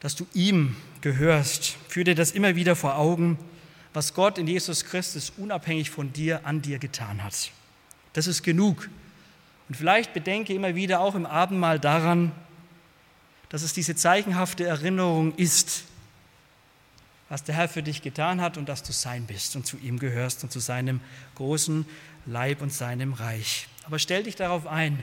dass 0.00 0.14
du 0.16 0.26
ihm 0.34 0.76
gehörst. 1.00 1.76
Führ 1.88 2.04
dir 2.04 2.14
das 2.14 2.30
immer 2.30 2.56
wieder 2.56 2.76
vor 2.76 2.96
Augen, 2.96 3.38
was 3.92 4.14
Gott 4.14 4.38
in 4.38 4.46
Jesus 4.46 4.84
Christus 4.84 5.32
unabhängig 5.36 5.90
von 5.90 6.12
dir 6.12 6.46
an 6.46 6.62
dir 6.62 6.78
getan 6.78 7.24
hat. 7.24 7.50
Das 8.12 8.26
ist 8.26 8.42
genug. 8.42 8.88
Und 9.68 9.74
vielleicht 9.74 10.14
bedenke 10.14 10.54
immer 10.54 10.74
wieder 10.74 11.00
auch 11.00 11.14
im 11.14 11.26
Abendmahl 11.26 11.78
daran, 11.78 12.32
dass 13.48 13.62
es 13.62 13.72
diese 13.72 13.94
zeichenhafte 13.94 14.64
Erinnerung 14.64 15.34
ist, 15.36 15.84
was 17.28 17.44
der 17.44 17.54
Herr 17.54 17.68
für 17.68 17.82
dich 17.82 18.02
getan 18.02 18.40
hat 18.40 18.56
und 18.56 18.68
dass 18.68 18.82
du 18.82 18.92
sein 18.92 19.26
bist 19.26 19.56
und 19.56 19.66
zu 19.66 19.76
ihm 19.78 19.98
gehörst 19.98 20.42
und 20.44 20.52
zu 20.52 20.60
seinem 20.60 21.00
großen 21.34 21.84
Leib 22.24 22.62
und 22.62 22.72
seinem 22.72 23.12
Reich. 23.12 23.68
Aber 23.84 23.98
stell 23.98 24.22
dich 24.22 24.36
darauf 24.36 24.66
ein, 24.66 25.02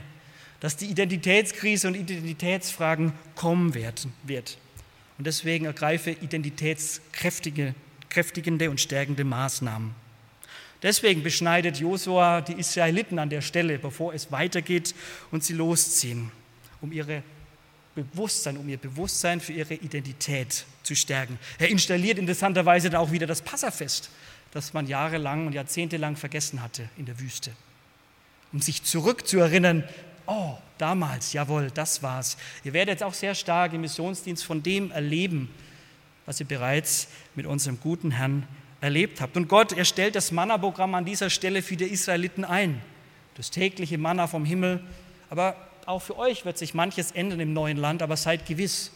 dass 0.60 0.76
die 0.76 0.86
Identitätskrise 0.86 1.88
und 1.88 1.94
Identitätsfragen 1.94 3.12
kommen 3.34 3.74
werden. 3.74 4.12
Und 5.18 5.26
deswegen 5.26 5.66
ergreife 5.66 6.10
identitätskräftigende 6.10 8.70
und 8.70 8.80
stärkende 8.80 9.24
Maßnahmen. 9.24 9.94
Deswegen 10.82 11.22
beschneidet 11.22 11.78
Josua 11.78 12.42
die 12.42 12.54
Israeliten 12.54 13.18
an 13.18 13.30
der 13.30 13.40
Stelle, 13.40 13.78
bevor 13.78 14.12
es 14.14 14.30
weitergeht 14.30 14.94
und 15.30 15.42
sie 15.42 15.54
losziehen, 15.54 16.30
um 16.80 16.92
ihre 16.92 17.22
Bewusstsein, 17.94 18.58
um 18.58 18.68
ihr 18.68 18.76
Bewusstsein 18.76 19.40
für 19.40 19.54
ihre 19.54 19.72
Identität 19.74 20.66
zu 20.82 20.94
stärken. 20.94 21.38
Er 21.58 21.70
installiert 21.70 22.18
interessanterweise 22.18 22.90
dann 22.90 23.00
auch 23.00 23.10
wieder 23.10 23.26
das 23.26 23.40
Passafest, 23.40 24.10
das 24.52 24.74
man 24.74 24.86
jahrelang 24.86 25.46
und 25.46 25.54
jahrzehntelang 25.54 26.16
vergessen 26.16 26.62
hatte 26.62 26.90
in 26.98 27.06
der 27.06 27.18
Wüste. 27.18 27.52
Um 28.52 28.60
sich 28.60 28.82
zurückzuerinnern, 28.84 29.82
oh, 30.26 30.56
damals, 30.78 31.32
jawohl, 31.32 31.70
das 31.70 32.02
war's. 32.02 32.36
Ihr 32.64 32.72
werdet 32.72 32.94
jetzt 32.94 33.02
auch 33.02 33.14
sehr 33.14 33.34
stark 33.34 33.72
im 33.72 33.80
Missionsdienst 33.80 34.44
von 34.44 34.62
dem 34.62 34.90
erleben, 34.90 35.48
was 36.26 36.40
ihr 36.40 36.46
bereits 36.46 37.08
mit 37.34 37.46
unserem 37.46 37.80
guten 37.80 38.10
Herrn 38.10 38.46
erlebt 38.80 39.20
habt. 39.20 39.36
Und 39.36 39.48
Gott, 39.48 39.72
er 39.72 39.84
stellt 39.84 40.14
das 40.14 40.32
Manna-Programm 40.32 40.94
an 40.94 41.04
dieser 41.04 41.30
Stelle 41.30 41.62
für 41.62 41.76
die 41.76 41.84
Israeliten 41.84 42.44
ein. 42.44 42.80
Das 43.36 43.50
tägliche 43.50 43.98
Manna 43.98 44.26
vom 44.26 44.44
Himmel. 44.44 44.82
Aber 45.30 45.56
auch 45.86 46.00
für 46.00 46.18
euch 46.18 46.44
wird 46.44 46.58
sich 46.58 46.74
manches 46.74 47.12
ändern 47.12 47.40
im 47.40 47.52
neuen 47.52 47.76
Land, 47.76 48.02
aber 48.02 48.16
seid 48.16 48.46
gewiss, 48.46 48.90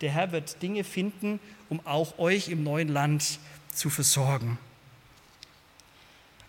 der 0.00 0.10
Herr 0.10 0.32
wird 0.32 0.62
Dinge 0.62 0.84
finden, 0.84 1.40
um 1.70 1.80
auch 1.86 2.18
euch 2.18 2.48
im 2.48 2.62
neuen 2.62 2.88
Land 2.88 3.38
zu 3.72 3.88
versorgen. 3.88 4.58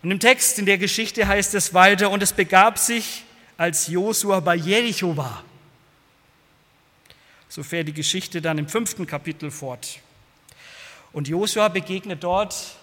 Und 0.02 0.10
im 0.10 0.20
Text 0.20 0.58
in 0.58 0.66
der 0.66 0.78
Geschichte 0.78 1.26
heißt 1.26 1.54
es 1.54 1.74
weiter, 1.74 2.10
und 2.10 2.22
es 2.22 2.32
begab 2.32 2.78
sich, 2.78 3.24
als 3.58 3.88
Josua 3.88 4.40
bei 4.40 4.54
Jericho 4.54 5.14
war. 5.14 5.44
So 7.48 7.62
fährt 7.62 7.88
die 7.88 7.92
Geschichte 7.92 8.40
dann 8.40 8.56
im 8.56 8.68
fünften 8.68 9.06
Kapitel 9.06 9.50
fort. 9.50 9.98
Und 11.12 11.28
Josua 11.28 11.68
begegnet 11.68 12.22
dort 12.22 12.76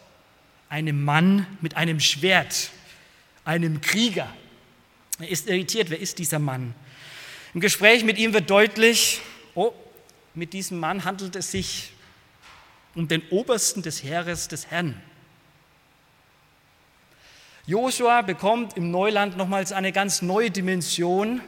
einem 0.70 1.04
Mann 1.04 1.48
mit 1.62 1.78
einem 1.78 2.00
Schwert, 2.00 2.72
einem 3.46 3.80
Krieger. 3.80 4.32
Er 5.20 5.30
ist 5.30 5.48
irritiert, 5.48 5.90
wer 5.90 6.00
ist 6.00 6.20
dieser 6.20 6.40
Mann? 6.40 6.76
Im 7.54 7.62
Gespräch 7.62 8.04
mit 8.04 8.18
ihm 8.18 8.34
wird 8.34 8.50
deutlich, 8.50 9.22
oh, 9.54 9.72
mit 10.34 10.52
diesem 10.52 10.78
Mann 10.78 11.06
handelt 11.06 11.38
es 11.38 11.52
sich 11.52 11.94
um 12.96 13.08
den 13.08 13.22
Obersten 13.30 13.82
des 13.82 14.04
Heeres 14.04 14.50
des 14.50 14.68
Herrn. 14.68 15.02
Josua 17.68 18.22
bekommt 18.22 18.78
im 18.78 18.92
Neuland 18.92 19.38
nochmals 19.38 19.72
eine 19.72 19.92
ganz 19.92 20.22
neue 20.22 20.52
Dimension 20.52 21.42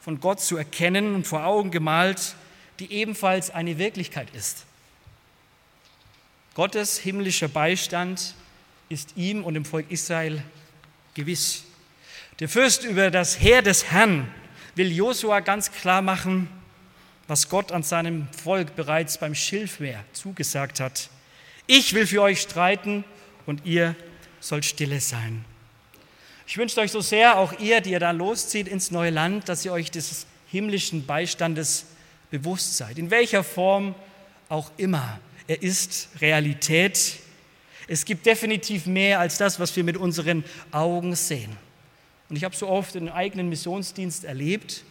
von 0.00 0.20
Gott 0.20 0.40
zu 0.40 0.56
erkennen 0.56 1.16
und 1.16 1.26
vor 1.26 1.44
Augen 1.44 1.72
gemalt, 1.72 2.36
die 2.78 2.92
ebenfalls 2.92 3.50
eine 3.50 3.76
Wirklichkeit 3.76 4.28
ist. 4.34 4.66
Gottes 6.54 6.96
himmlischer 6.96 7.48
Beistand 7.48 8.34
ist 8.88 9.16
ihm 9.16 9.42
und 9.42 9.54
dem 9.54 9.64
Volk 9.64 9.90
Israel 9.90 10.44
gewiss. 11.14 11.64
Der 12.38 12.48
Fürst 12.48 12.84
über 12.84 13.10
das 13.10 13.40
Heer 13.40 13.62
des 13.62 13.90
Herrn 13.90 14.32
will 14.76 14.92
Josua 14.92 15.40
ganz 15.40 15.72
klar 15.72 16.02
machen, 16.02 16.48
was 17.26 17.48
Gott 17.48 17.72
an 17.72 17.82
seinem 17.82 18.28
Volk 18.32 18.76
bereits 18.76 19.18
beim 19.18 19.34
Schilfmeer 19.34 20.04
zugesagt 20.12 20.78
hat. 20.78 21.10
Ich 21.66 21.94
will 21.94 22.06
für 22.06 22.22
euch 22.22 22.42
streiten 22.42 23.04
und 23.44 23.66
ihr 23.66 23.96
sollt 24.42 24.64
stille 24.64 25.00
sein. 25.00 25.44
Ich 26.46 26.58
wünsche 26.58 26.80
euch 26.80 26.90
so 26.90 27.00
sehr, 27.00 27.38
auch 27.38 27.58
ihr, 27.60 27.80
die 27.80 27.92
ihr 27.92 28.00
da 28.00 28.10
loszieht 28.10 28.68
ins 28.68 28.90
neue 28.90 29.10
Land, 29.10 29.48
dass 29.48 29.64
ihr 29.64 29.72
euch 29.72 29.90
des 29.90 30.26
himmlischen 30.48 31.06
Beistandes 31.06 31.86
bewusst 32.30 32.76
seid, 32.76 32.98
in 32.98 33.10
welcher 33.10 33.44
Form 33.44 33.94
auch 34.48 34.70
immer. 34.76 35.20
Er 35.46 35.62
ist 35.62 36.08
Realität. 36.20 37.18
Es 37.88 38.04
gibt 38.04 38.26
definitiv 38.26 38.86
mehr 38.86 39.20
als 39.20 39.38
das, 39.38 39.60
was 39.60 39.74
wir 39.76 39.84
mit 39.84 39.96
unseren 39.96 40.44
Augen 40.72 41.14
sehen. 41.14 41.56
Und 42.28 42.36
ich 42.36 42.44
habe 42.44 42.56
so 42.56 42.68
oft 42.68 42.96
in 42.96 43.08
eigenen 43.08 43.48
Missionsdienst 43.48 44.24
erlebt, 44.24 44.84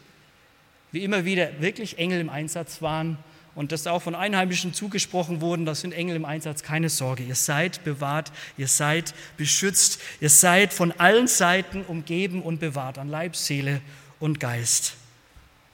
wie 0.91 1.03
immer 1.03 1.25
wieder 1.25 1.61
wirklich 1.61 1.97
Engel 1.97 2.21
im 2.21 2.29
Einsatz 2.29 2.81
waren 2.81 3.17
und 3.53 3.71
dass 3.71 3.87
auch 3.87 4.01
von 4.01 4.15
Einheimischen 4.15 4.73
zugesprochen 4.73 5.41
wurden, 5.41 5.65
das 5.65 5.81
sind 5.81 5.93
Engel 5.93 6.15
im 6.15 6.25
Einsatz, 6.25 6.63
keine 6.63 6.89
Sorge, 6.89 7.23
ihr 7.23 7.35
seid 7.35 7.83
bewahrt, 7.83 8.31
ihr 8.57 8.67
seid 8.67 9.13
beschützt, 9.37 9.99
ihr 10.19 10.29
seid 10.29 10.73
von 10.73 10.91
allen 10.93 11.27
Seiten 11.27 11.83
umgeben 11.83 12.41
und 12.41 12.59
bewahrt 12.59 12.97
an 12.97 13.09
Leib, 13.09 13.35
Seele 13.35 13.81
und 14.19 14.39
Geist. 14.39 14.95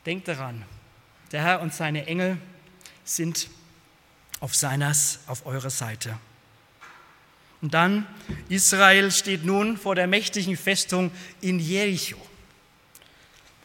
Denkt 0.05 0.27
daran, 0.27 0.63
der 1.31 1.43
Herr 1.43 1.61
und 1.61 1.73
seine 1.73 2.07
Engel 2.07 2.37
sind 3.03 3.49
auf, 4.39 4.55
seines, 4.55 5.19
auf 5.27 5.45
eurer 5.45 5.69
Seite. 5.69 6.17
Und 7.61 7.73
dann, 7.73 8.05
Israel 8.49 9.11
steht 9.11 9.43
nun 9.43 9.77
vor 9.77 9.95
der 9.95 10.07
mächtigen 10.07 10.55
Festung 10.55 11.11
in 11.41 11.59
Jericho. 11.59 12.17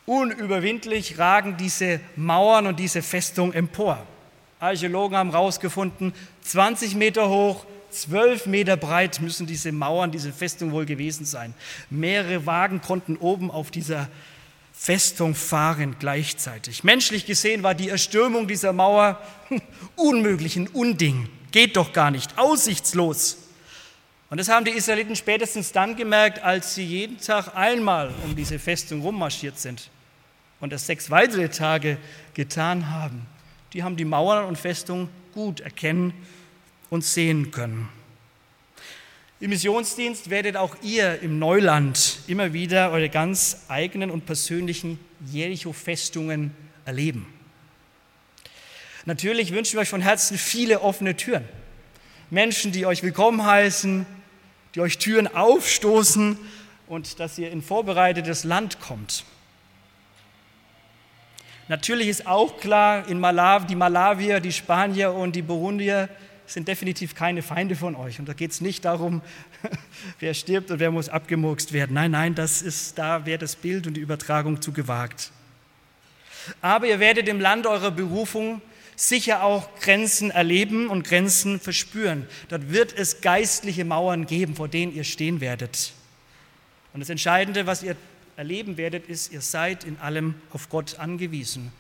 Unüberwindlich 0.07 1.19
ragen 1.19 1.57
diese 1.57 2.01
Mauern 2.17 2.67
und 2.67 2.79
diese 2.79 3.03
Festung 3.03 3.53
empor. 3.53 4.05
Archäologen 4.59 5.17
haben 5.17 5.31
herausgefunden, 5.31 6.13
20 6.43 6.95
Meter 6.95 7.29
hoch, 7.29 7.65
12 7.91 8.47
Meter 8.47 8.77
breit 8.77 9.21
müssen 9.21 9.47
diese 9.47 9.71
Mauern, 9.71 10.11
diese 10.11 10.33
Festung 10.33 10.73
wohl 10.73 10.87
gewesen 10.87 11.25
sein. 11.25 11.55
Mehrere 11.91 12.47
Wagen 12.47 12.81
konnten 12.81 13.17
oben 13.17 13.51
auf 13.51 13.71
dieser 13.71 14.09
Festung 14.73 15.35
fahren 15.35 15.97
gleichzeitig. 15.99 16.83
Menschlich 16.83 17.27
gesehen 17.27 17.63
war 17.63 17.75
die 17.75 17.89
Erstürmung 17.89 18.49
dieser 18.49 18.73
Mauer 18.73 19.21
unmöglich, 19.97 20.57
ein 20.57 20.69
Unding. 20.69 21.29
Geht 21.53 21.77
doch 21.77 21.93
gar 21.93 22.11
nicht, 22.11 22.39
aussichtslos. 22.39 23.39
Und 24.33 24.39
das 24.39 24.49
haben 24.49 24.65
die 24.65 24.71
Israeliten 24.71 25.15
spätestens 25.15 25.73
dann 25.73 25.95
gemerkt, 25.95 26.43
als 26.43 26.75
sie 26.75 26.87
jeden 26.87 27.19
Tag 27.19 27.55
einmal 27.55 28.15
um 28.25 28.35
diese 28.35 28.59
Festung 28.59 29.03
rummarschiert 29.03 29.59
sind 29.59 29.91
und 30.59 30.73
das 30.73 30.87
sechs 30.87 31.11
weitere 31.11 31.51
Tage 31.51 31.99
getan 32.33 32.89
haben. 32.89 33.27
Die 33.75 33.83
haben 33.83 33.99
die 33.99 34.07
Mauern 34.07 34.47
und 34.47 34.57
Festung 34.57 35.11
gut 35.35 35.61
erkennen 35.61 36.15
und 36.89 37.05
sehen 37.05 37.51
können. 37.51 37.91
Im 39.39 39.51
Missionsdienst 39.51 40.31
werdet 40.31 40.57
auch 40.57 40.77
ihr 40.81 41.21
im 41.21 41.39
Neuland 41.39 42.21
immer 42.27 42.55
wieder 42.55 42.91
eure 42.91 43.11
ganz 43.11 43.65
eigenen 43.69 44.11
und 44.11 44.25
persönlichen 44.25 44.99
Jericho-Festungen 45.31 46.57
erleben. 46.87 47.27
Natürlich 49.05 49.53
wünschen 49.53 49.75
wir 49.75 49.81
euch 49.81 49.91
von 49.91 50.01
Herzen 50.01 50.39
viele 50.39 50.81
offene 50.81 51.19
Türen 51.19 51.47
Menschen, 52.33 52.73
die 52.73 52.87
euch 52.87 53.03
willkommen 53.03 53.45
heißen, 53.45 54.07
die 54.75 54.81
euch 54.81 54.99
Türen 54.99 55.29
aufstoßen 55.29 56.39
und 56.87 57.21
dass 57.21 57.39
ihr 57.39 57.51
in 57.51 57.63
vorbereitetes 57.63 58.45
Land 58.45 58.81
kommt. 58.81 59.25
Natürlich 61.69 62.09
ist 62.09 62.27
auch 62.27 62.59
klar, 62.59 63.09
in 63.09 63.21
Malawi, 63.21 63.67
die 63.67 63.77
Malawier, 63.77 64.41
die 64.41 64.53
Spanier 64.53 65.13
und 65.13 65.37
die 65.37 65.43
Burundier 65.43 66.09
sind 66.47 66.69
definitiv 66.69 67.15
keine 67.15 67.43
Feinde 67.43 67.77
von 67.77 67.97
euch. 67.97 68.19
Und 68.19 68.29
da 68.29 68.33
geht 68.33 68.51
es 68.51 68.61
nicht 68.61 68.85
darum, 68.85 69.23
wer 70.21 70.35
stirbt 70.35 70.71
und 70.71 70.81
wer 70.81 70.91
muss 70.91 71.09
abgemurkst 71.09 71.73
werden. 71.73 71.95
Nein, 71.95 72.11
nein, 72.11 72.35
das 72.35 72.63
ist, 72.63 72.99
da 72.99 73.25
wäre 73.25 73.39
das 73.39 73.57
Bild 73.57 73.87
und 73.87 73.95
die 73.95 74.01
Übertragung 74.01 74.61
zu 74.61 74.73
gewagt. 74.73 75.31
Aber 76.61 76.87
ihr 76.87 77.01
werdet 77.01 77.29
im 77.29 77.41
Land 77.41 77.67
eurer 77.67 77.91
Berufung 77.91 78.61
sicher 78.97 79.43
auch 79.43 79.69
Grenzen 79.81 80.31
erleben 80.31 80.89
und 80.89 81.05
Grenzen 81.05 81.61
verspüren. 81.61 82.27
Dort 82.49 82.71
wird 82.73 82.97
es 82.97 83.21
geistliche 83.21 83.85
Mauern 83.85 84.27
geben, 84.27 84.55
vor 84.55 84.69
denen 84.69 84.95
ihr 84.95 85.05
stehen 85.05 85.41
werdet. 85.41 85.93
Und 86.93 87.01
das 87.01 87.09
Entscheidende, 87.09 87.67
was 87.67 87.83
ihr 87.83 87.97
erleben 88.37 88.77
werdet, 88.77 89.09
ist, 89.09 89.33
ihr 89.33 89.41
seid 89.41 89.85
in 89.85 89.99
allem 89.99 90.35
auf 90.53 90.69
Gott 90.69 90.99
angewiesen. 90.99 91.73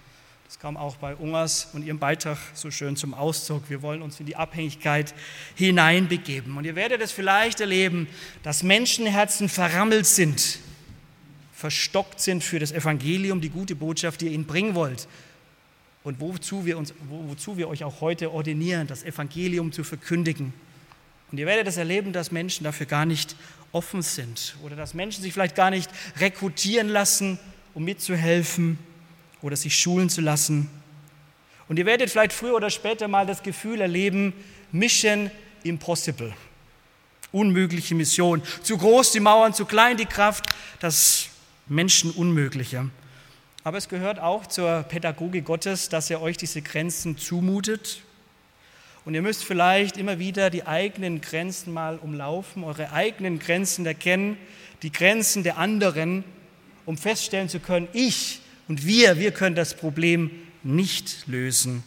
Das 0.53 0.59
kam 0.59 0.77
auch 0.77 0.96
bei 0.96 1.16
Ungers 1.16 1.68
und 1.72 1.83
ihrem 1.83 1.98
Beitrag 1.98 2.37
so 2.53 2.70
schön 2.70 2.94
zum 2.94 3.14
Ausdruck. 3.14 3.62
Wir 3.70 3.81
wollen 3.81 4.03
uns 4.03 4.20
in 4.20 4.27
die 4.27 4.37
Abhängigkeit 4.37 5.14
hineinbegeben. 5.55 6.55
Und 6.59 6.66
ihr 6.66 6.77
werdet 6.77 7.01
es 7.01 7.11
vielleicht 7.11 7.61
erleben, 7.61 8.07
dass 8.42 8.62
Menschenherzen 8.62 9.48
verrammelt 9.48 10.05
sind, 10.05 10.59
verstockt 11.55 12.20
sind 12.20 12.44
für 12.44 12.59
das 12.59 12.70
Evangelium, 12.70 13.40
die 13.40 13.48
gute 13.48 13.75
Botschaft, 13.75 14.20
die 14.20 14.27
ihr 14.27 14.33
ihnen 14.33 14.44
bringen 14.44 14.75
wollt. 14.75 15.09
Und 16.05 16.21
wozu 16.21 16.67
wir, 16.67 16.79
uns, 16.79 16.95
wozu 17.09 17.57
wir 17.57 17.69
euch 17.69 17.85
auch 17.85 18.01
heute 18.01 18.33
ordinieren, 18.33 18.87
das 18.87 19.05
Evangelium 19.05 19.73
zu 19.73 19.85
verkündigen. 19.85 20.53
Und 21.31 21.38
ihr 21.38 21.47
werdet 21.47 21.67
es 21.69 21.77
erleben, 21.77 22.12
dass 22.12 22.33
Menschen 22.33 22.65
dafür 22.65 22.87
gar 22.87 23.07
nicht 23.07 23.37
offen 23.73 24.03
sind 24.03 24.57
oder 24.62 24.77
dass 24.77 24.95
Menschen 24.95 25.23
sich 25.23 25.33
vielleicht 25.33 25.55
gar 25.55 25.71
nicht 25.71 25.91
rekrutieren 26.19 26.88
lassen, 26.88 27.38
um 27.75 27.85
mitzuhelfen 27.85 28.79
oder 29.41 29.57
sich 29.57 29.79
schulen 29.79 30.11
zu 30.11 30.21
lassen. 30.21 30.69
Und 31.69 31.79
ihr 31.79 31.87
werdet 31.87 32.11
vielleicht 32.11 32.33
früher 32.33 32.55
oder 32.55 32.69
später 32.69 33.09
mal 33.09 33.25
das 33.25 33.43
Gefühl 33.43 33.81
erleben, 33.81 34.35
Mission 34.73 35.31
Impossible. 35.62 36.35
Unmögliche 37.31 37.95
Mission. 37.95 38.43
Zu 38.62 38.77
groß 38.77 39.12
die 39.12 39.21
Mauern, 39.21 39.55
zu 39.55 39.65
klein 39.65 39.97
die 39.97 40.05
Kraft, 40.05 40.45
das 40.81 41.29
Menschenunmögliche. 41.67 42.91
Aber 43.64 43.79
es 43.79 43.88
gehört 43.88 44.18
auch 44.18 44.46
zur 44.46 44.83
Pädagogik 44.83 45.44
Gottes, 45.44 45.88
dass 45.88 46.11
er 46.11 46.20
euch 46.20 46.37
diese 46.37 46.62
Grenzen 46.62 47.16
zumutet. 47.16 48.03
Und 49.05 49.14
ihr 49.14 49.22
müsst 49.22 49.44
vielleicht 49.44 49.96
immer 49.96 50.18
wieder 50.18 50.51
die 50.51 50.66
eigenen 50.66 51.20
Grenzen 51.20 51.72
mal 51.72 51.96
umlaufen, 51.98 52.64
eure 52.64 52.92
eigenen 52.92 53.38
Grenzen 53.38 53.87
erkennen, 53.87 54.37
die 54.83 54.90
Grenzen 54.90 55.44
der 55.44 55.59
anderen, 55.59 56.25
um 56.87 56.96
feststellen 56.96 57.48
zu 57.48 57.61
können, 57.61 57.88
ich 57.92 58.40
und 58.66 58.85
wir, 58.85 59.18
wir 59.18 59.33
können 59.33 59.55
das 59.55 59.75
Problem 59.75 60.31
nicht 60.62 61.27
lösen. 61.27 61.85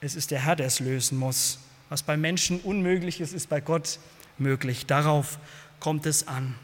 Es 0.00 0.14
ist 0.14 0.30
der 0.30 0.44
Herr, 0.44 0.56
der 0.56 0.66
es 0.66 0.78
lösen 0.78 1.18
muss. 1.18 1.58
Was 1.88 2.02
bei 2.02 2.16
Menschen 2.16 2.60
unmöglich 2.60 3.20
ist, 3.20 3.32
ist 3.32 3.48
bei 3.48 3.60
Gott 3.60 3.98
möglich. 4.38 4.86
Darauf 4.86 5.38
kommt 5.80 6.06
es 6.06 6.28
an. 6.28 6.54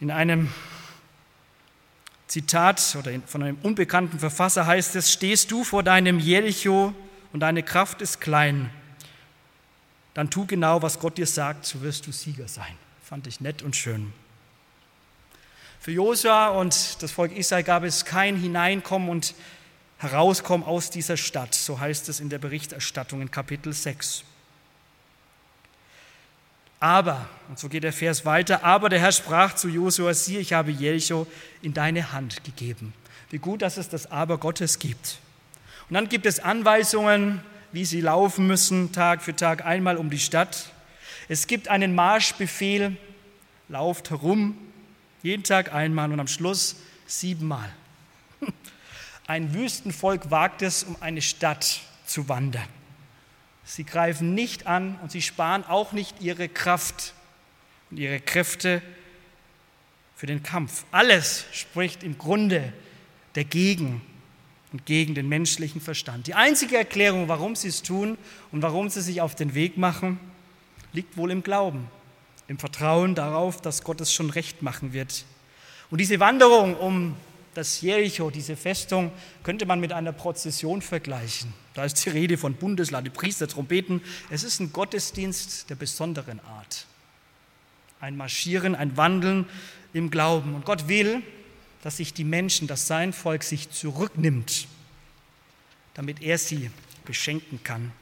In 0.00 0.10
einem 0.10 0.48
Zitat 2.34 2.96
oder 2.98 3.12
von 3.26 3.44
einem 3.44 3.58
unbekannten 3.62 4.18
Verfasser 4.18 4.66
heißt 4.66 4.96
es, 4.96 5.12
stehst 5.12 5.52
du 5.52 5.62
vor 5.62 5.84
deinem 5.84 6.18
Jericho 6.18 6.92
und 7.32 7.38
deine 7.38 7.62
Kraft 7.62 8.02
ist 8.02 8.20
klein, 8.20 8.70
dann 10.14 10.30
tu 10.30 10.44
genau, 10.44 10.82
was 10.82 10.98
Gott 10.98 11.16
dir 11.16 11.28
sagt, 11.28 11.64
so 11.64 11.80
wirst 11.82 12.08
du 12.08 12.10
Sieger 12.10 12.48
sein. 12.48 12.76
Fand 13.04 13.28
ich 13.28 13.40
nett 13.40 13.62
und 13.62 13.76
schön. 13.76 14.12
Für 15.78 15.92
Josua 15.92 16.48
und 16.48 17.00
das 17.04 17.12
Volk 17.12 17.30
Israel 17.30 17.62
gab 17.62 17.84
es 17.84 18.04
kein 18.04 18.36
Hineinkommen 18.36 19.08
und 19.10 19.36
Herauskommen 19.98 20.66
aus 20.66 20.90
dieser 20.90 21.16
Stadt, 21.16 21.54
so 21.54 21.78
heißt 21.78 22.08
es 22.08 22.18
in 22.18 22.30
der 22.30 22.38
Berichterstattung 22.38 23.20
in 23.22 23.30
Kapitel 23.30 23.72
6. 23.72 24.24
Aber, 26.84 27.26
und 27.48 27.58
so 27.58 27.70
geht 27.70 27.82
der 27.82 27.94
Vers 27.94 28.26
weiter, 28.26 28.62
aber 28.62 28.90
der 28.90 29.00
Herr 29.00 29.10
sprach 29.10 29.54
zu 29.54 29.70
Josua, 29.70 30.12
siehe, 30.12 30.38
ich 30.38 30.52
habe 30.52 30.70
Jericho 30.70 31.26
in 31.62 31.72
deine 31.72 32.12
Hand 32.12 32.44
gegeben. 32.44 32.92
Wie 33.30 33.38
gut, 33.38 33.62
dass 33.62 33.78
es 33.78 33.88
das 33.88 34.10
Aber 34.10 34.36
Gottes 34.36 34.78
gibt. 34.78 35.16
Und 35.88 35.94
dann 35.94 36.10
gibt 36.10 36.26
es 36.26 36.40
Anweisungen, 36.40 37.40
wie 37.72 37.86
sie 37.86 38.02
laufen 38.02 38.46
müssen, 38.46 38.92
Tag 38.92 39.22
für 39.22 39.34
Tag 39.34 39.64
einmal 39.64 39.96
um 39.96 40.10
die 40.10 40.18
Stadt. 40.18 40.72
Es 41.26 41.46
gibt 41.46 41.68
einen 41.68 41.94
Marschbefehl, 41.94 42.98
lauft 43.70 44.10
herum, 44.10 44.54
jeden 45.22 45.42
Tag 45.42 45.72
einmal 45.72 46.12
und 46.12 46.20
am 46.20 46.28
Schluss 46.28 46.76
siebenmal. 47.06 47.70
Ein 49.26 49.54
Wüstenvolk 49.54 50.30
wagt 50.30 50.60
es, 50.60 50.84
um 50.84 50.96
eine 51.00 51.22
Stadt 51.22 51.80
zu 52.04 52.28
wandern. 52.28 52.68
Sie 53.64 53.84
greifen 53.84 54.34
nicht 54.34 54.66
an 54.66 54.98
und 55.02 55.10
sie 55.10 55.22
sparen 55.22 55.64
auch 55.64 55.92
nicht 55.92 56.20
ihre 56.20 56.48
Kraft 56.48 57.14
und 57.90 57.98
ihre 57.98 58.20
Kräfte 58.20 58.82
für 60.16 60.26
den 60.26 60.42
Kampf. 60.42 60.84
Alles 60.90 61.46
spricht 61.52 62.02
im 62.02 62.18
Grunde 62.18 62.72
dagegen 63.32 64.02
und 64.72 64.86
gegen 64.86 65.14
den 65.14 65.28
menschlichen 65.28 65.80
Verstand. 65.80 66.26
Die 66.26 66.34
einzige 66.34 66.76
Erklärung, 66.76 67.28
warum 67.28 67.56
sie 67.56 67.68
es 67.68 67.82
tun 67.82 68.18
und 68.52 68.62
warum 68.62 68.88
sie 68.90 69.00
sich 69.00 69.20
auf 69.20 69.34
den 69.34 69.54
Weg 69.54 69.76
machen, 69.76 70.20
liegt 70.92 71.16
wohl 71.16 71.30
im 71.30 71.42
Glauben 71.42 71.88
im 72.48 72.58
Vertrauen 72.58 73.14
darauf, 73.14 73.60
dass 73.60 73.82
Gott 73.84 74.00
es 74.00 74.12
schon 74.12 74.30
recht 74.30 74.62
machen 74.62 74.92
wird. 74.92 75.24
Und 75.90 75.98
diese 75.98 76.20
Wanderung 76.20 76.76
um 76.76 77.16
das 77.54 77.80
Jericho, 77.80 78.30
diese 78.30 78.56
Festung, 78.56 79.12
könnte 79.42 79.66
man 79.66 79.80
mit 79.80 79.92
einer 79.92 80.12
Prozession 80.12 80.82
vergleichen. 80.82 81.52
Da 81.74 81.84
ist 81.84 82.04
die 82.04 82.10
Rede 82.10 82.38
von 82.38 82.54
Bundeslade, 82.54 83.10
Priester, 83.10 83.48
Trompeten. 83.48 84.02
Es 84.30 84.44
ist 84.44 84.60
ein 84.60 84.72
Gottesdienst 84.72 85.70
der 85.70 85.74
besonderen 85.74 86.40
Art. 86.40 86.86
Ein 88.00 88.16
Marschieren, 88.16 88.74
ein 88.74 88.96
Wandeln 88.96 89.46
im 89.92 90.10
Glauben. 90.10 90.54
Und 90.54 90.64
Gott 90.64 90.88
will, 90.88 91.22
dass 91.82 91.98
sich 91.98 92.14
die 92.14 92.24
Menschen, 92.24 92.66
dass 92.66 92.86
sein 92.86 93.12
Volk 93.12 93.42
sich 93.42 93.70
zurücknimmt, 93.70 94.68
damit 95.94 96.22
er 96.22 96.38
sie 96.38 96.70
beschenken 97.04 97.62
kann. 97.62 97.92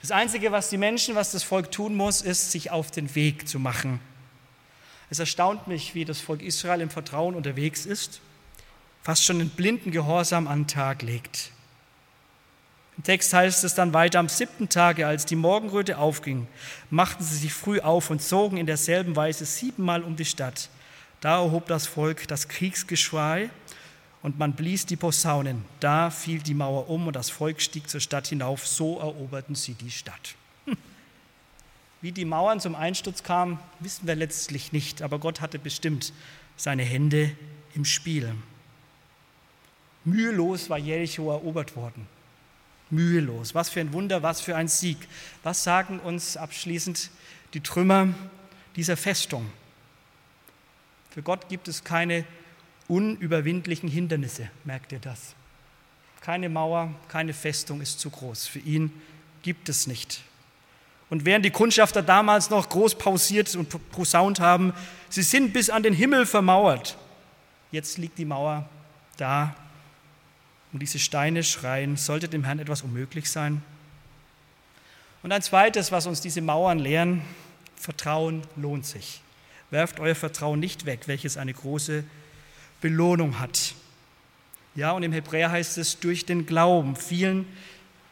Das 0.00 0.10
Einzige, 0.10 0.52
was 0.52 0.70
die 0.70 0.78
Menschen, 0.78 1.14
was 1.14 1.32
das 1.32 1.42
Volk 1.42 1.70
tun 1.70 1.94
muss, 1.94 2.22
ist, 2.22 2.52
sich 2.52 2.70
auf 2.70 2.90
den 2.90 3.14
Weg 3.14 3.48
zu 3.48 3.58
machen. 3.58 4.00
Es 5.10 5.18
erstaunt 5.18 5.66
mich, 5.66 5.94
wie 5.94 6.04
das 6.04 6.20
Volk 6.20 6.40
Israel 6.42 6.80
im 6.80 6.90
Vertrauen 6.90 7.34
unterwegs 7.34 7.84
ist, 7.84 8.20
fast 9.02 9.24
schon 9.24 9.38
den 9.38 9.50
blinden 9.50 9.90
Gehorsam 9.90 10.46
an 10.46 10.60
den 10.60 10.68
Tag 10.68 11.02
legt. 11.02 11.50
Im 12.96 13.04
Text 13.04 13.32
heißt 13.32 13.64
es 13.64 13.74
dann 13.74 13.94
weiter, 13.94 14.18
am 14.18 14.28
siebten 14.28 14.68
Tage, 14.68 15.06
als 15.06 15.24
die 15.24 15.36
Morgenröte 15.36 15.98
aufging, 15.98 16.46
machten 16.90 17.24
sie 17.24 17.36
sich 17.36 17.52
früh 17.52 17.80
auf 17.80 18.10
und 18.10 18.22
zogen 18.22 18.58
in 18.58 18.66
derselben 18.66 19.16
Weise 19.16 19.44
siebenmal 19.46 20.02
um 20.02 20.14
die 20.14 20.24
Stadt. 20.24 20.68
Da 21.20 21.42
erhob 21.42 21.66
das 21.66 21.86
Volk 21.86 22.28
das 22.28 22.48
Kriegsgeschrei 22.48 23.50
und 24.22 24.38
man 24.38 24.52
blies 24.52 24.86
die 24.86 24.96
Posaunen. 24.96 25.64
Da 25.80 26.10
fiel 26.10 26.40
die 26.40 26.54
Mauer 26.54 26.88
um 26.88 27.06
und 27.06 27.16
das 27.16 27.30
Volk 27.30 27.60
stieg 27.60 27.88
zur 27.88 28.00
Stadt 28.00 28.26
hinauf. 28.26 28.66
So 28.66 28.98
eroberten 29.00 29.54
sie 29.54 29.74
die 29.74 29.90
Stadt. 29.90 30.36
Hm. 30.66 30.76
Wie 32.02 32.12
die 32.12 32.24
Mauern 32.24 32.60
zum 32.60 32.74
Einsturz 32.74 33.22
kamen, 33.22 33.58
wissen 33.80 34.06
wir 34.06 34.16
letztlich 34.16 34.72
nicht, 34.72 35.00
aber 35.02 35.18
Gott 35.18 35.40
hatte 35.40 35.58
bestimmt 35.58 36.12
seine 36.56 36.82
Hände 36.82 37.30
im 37.74 37.84
Spiel. 37.84 38.34
Mühelos 40.04 40.68
war 40.68 40.78
Jericho 40.78 41.30
erobert 41.30 41.76
worden. 41.76 42.06
Mühelos. 42.90 43.54
Was 43.54 43.70
für 43.70 43.80
ein 43.80 43.92
Wunder, 43.92 44.22
was 44.22 44.40
für 44.40 44.54
ein 44.54 44.68
Sieg. 44.68 44.98
Was 45.42 45.64
sagen 45.64 45.98
uns 46.00 46.36
abschließend 46.36 47.10
die 47.54 47.60
Trümmer 47.60 48.08
dieser 48.76 48.96
Festung? 48.96 49.50
Für 51.10 51.22
Gott 51.22 51.48
gibt 51.48 51.68
es 51.68 51.84
keine 51.84 52.24
unüberwindlichen 52.88 53.88
Hindernisse. 53.88 54.50
Merkt 54.64 54.92
ihr 54.92 54.98
das? 54.98 55.34
Keine 56.20 56.48
Mauer, 56.48 56.94
keine 57.08 57.32
Festung 57.32 57.80
ist 57.80 57.98
zu 58.00 58.10
groß. 58.10 58.46
Für 58.46 58.60
ihn 58.60 58.92
gibt 59.42 59.68
es 59.68 59.86
nicht. 59.86 60.22
Und 61.10 61.24
während 61.24 61.44
die 61.44 61.50
Kundschafter 61.50 62.02
damals 62.02 62.48
noch 62.48 62.68
groß 62.68 62.94
pausiert 62.94 63.54
und 63.54 63.90
posaunt 63.90 64.40
haben, 64.40 64.72
sie 65.08 65.22
sind 65.22 65.52
bis 65.52 65.68
an 65.68 65.82
den 65.82 65.92
Himmel 65.92 66.24
vermauert. 66.24 66.96
Jetzt 67.70 67.98
liegt 67.98 68.18
die 68.18 68.24
Mauer 68.24 68.68
da 69.16 69.54
und 70.72 70.80
diese 70.80 70.98
Steine 70.98 71.44
schreien, 71.44 71.96
sollte 71.96 72.28
dem 72.28 72.44
Herrn 72.44 72.58
etwas 72.58 72.82
unmöglich 72.82 73.30
sein? 73.30 73.62
Und 75.22 75.32
ein 75.32 75.42
zweites, 75.42 75.92
was 75.92 76.06
uns 76.06 76.20
diese 76.20 76.40
Mauern 76.40 76.78
lehren, 76.78 77.22
Vertrauen 77.76 78.42
lohnt 78.56 78.86
sich. 78.86 79.20
Werft 79.70 80.00
euer 80.00 80.14
Vertrauen 80.14 80.60
nicht 80.60 80.86
weg, 80.86 81.02
welches 81.06 81.36
eine 81.36 81.52
große 81.52 82.04
Belohnung 82.80 83.38
hat. 83.38 83.74
Ja, 84.74 84.92
und 84.92 85.02
im 85.02 85.12
Hebräer 85.12 85.50
heißt 85.50 85.78
es, 85.78 86.00
durch 86.00 86.26
den 86.26 86.46
Glauben 86.46 86.96
fielen 86.96 87.46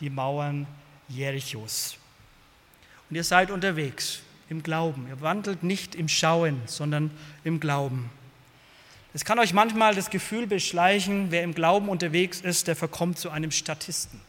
die 0.00 0.10
Mauern 0.10 0.66
Jerichos. 1.08 1.96
Und 3.08 3.16
ihr 3.16 3.24
seid 3.24 3.50
unterwegs 3.50 4.20
im 4.48 4.62
Glauben. 4.62 5.06
Ihr 5.08 5.20
wandelt 5.20 5.62
nicht 5.62 5.94
im 5.94 6.08
Schauen, 6.08 6.60
sondern 6.66 7.10
im 7.44 7.60
Glauben. 7.60 8.10
Es 9.12 9.24
kann 9.24 9.40
euch 9.40 9.52
manchmal 9.52 9.94
das 9.94 10.10
Gefühl 10.10 10.46
beschleichen, 10.46 11.30
wer 11.30 11.42
im 11.42 11.52
Glauben 11.52 11.88
unterwegs 11.88 12.40
ist, 12.40 12.68
der 12.68 12.76
verkommt 12.76 13.18
zu 13.18 13.30
einem 13.30 13.50
Statisten. 13.50 14.20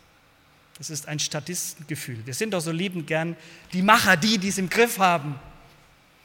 Das 0.79 0.89
ist 0.89 1.07
ein 1.07 1.19
Statistengefühl. 1.19 2.25
Wir 2.25 2.33
sind 2.33 2.55
doch 2.55 2.61
so 2.61 2.71
liebend 2.71 3.05
gern 3.05 3.35
die 3.73 3.83
Macher, 3.83 4.17
die, 4.17 4.39
die 4.39 4.47
es 4.47 4.57
im 4.57 4.69
Griff 4.69 4.97
haben. 4.97 5.35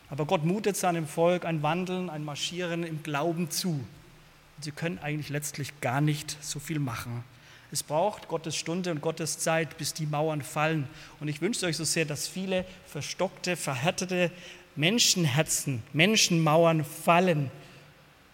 Aber 0.08 0.24
Gott 0.24 0.44
mutet 0.44 0.78
seinem 0.78 1.06
Volk 1.06 1.44
ein 1.44 1.62
Wandeln, 1.62 2.08
ein 2.08 2.24
Marschieren 2.24 2.82
im 2.82 3.02
Glauben 3.02 3.50
zu. 3.50 3.72
Und 3.72 4.64
sie 4.64 4.70
können 4.70 4.98
eigentlich 5.00 5.28
letztlich 5.28 5.78
gar 5.82 6.00
nicht 6.00 6.38
so 6.40 6.58
viel 6.58 6.78
machen. 6.78 7.24
Es 7.70 7.82
braucht 7.82 8.28
Gottes 8.28 8.56
Stunde 8.56 8.90
und 8.90 9.02
Gottes 9.02 9.38
Zeit, 9.38 9.76
bis 9.76 9.92
die 9.92 10.06
Mauern 10.06 10.40
fallen. 10.40 10.88
Und 11.20 11.28
ich 11.28 11.42
wünsche 11.42 11.66
euch 11.66 11.76
so 11.76 11.84
sehr, 11.84 12.06
dass 12.06 12.26
viele 12.26 12.64
verstockte, 12.86 13.56
verhärtete 13.56 14.30
Menschenherzen, 14.76 15.82
Menschenmauern 15.92 16.84
fallen 16.84 17.50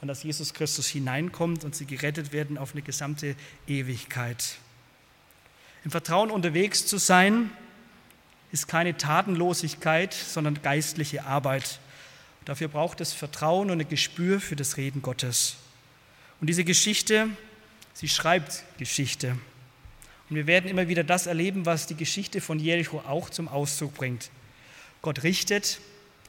und 0.02 0.08
dass 0.08 0.22
Jesus 0.22 0.52
Christus 0.52 0.86
hineinkommt 0.88 1.64
und 1.64 1.74
sie 1.74 1.86
gerettet 1.86 2.32
werden 2.32 2.58
auf 2.58 2.72
eine 2.72 2.82
gesamte 2.82 3.34
Ewigkeit. 3.66 4.56
Im 5.84 5.90
Vertrauen 5.90 6.30
unterwegs 6.30 6.84
zu 6.84 6.98
sein, 6.98 7.50
ist 8.50 8.68
keine 8.68 8.98
Tatenlosigkeit, 8.98 10.12
sondern 10.12 10.60
geistliche 10.60 11.24
Arbeit. 11.24 11.78
Dafür 12.44 12.68
braucht 12.68 13.00
es 13.00 13.14
Vertrauen 13.14 13.70
und 13.70 13.80
ein 13.80 13.88
Gespür 13.88 14.40
für 14.40 14.56
das 14.56 14.76
Reden 14.76 15.00
Gottes. 15.00 15.56
Und 16.40 16.48
diese 16.48 16.64
Geschichte 16.64 17.30
Sie 17.94 18.08
schreibt 18.08 18.64
Geschichte. 18.78 19.36
Und 20.28 20.36
wir 20.36 20.46
werden 20.46 20.68
immer 20.70 20.88
wieder 20.88 21.04
das 21.04 21.26
erleben, 21.26 21.66
was 21.66 21.86
die 21.86 21.94
Geschichte 21.94 22.40
von 22.40 22.58
Jericho 22.58 23.00
auch 23.00 23.28
zum 23.30 23.48
Ausdruck 23.48 23.94
bringt. 23.94 24.30
Gott 25.02 25.22
richtet 25.22 25.78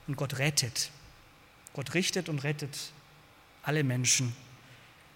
und 0.08 0.18
Gott 0.18 0.40
rettet. 0.40 0.92
Gott 1.74 1.94
richtet 1.94 2.30
und 2.30 2.44
rettet 2.44 2.92
alle 3.64 3.84
Menschen, 3.84 4.36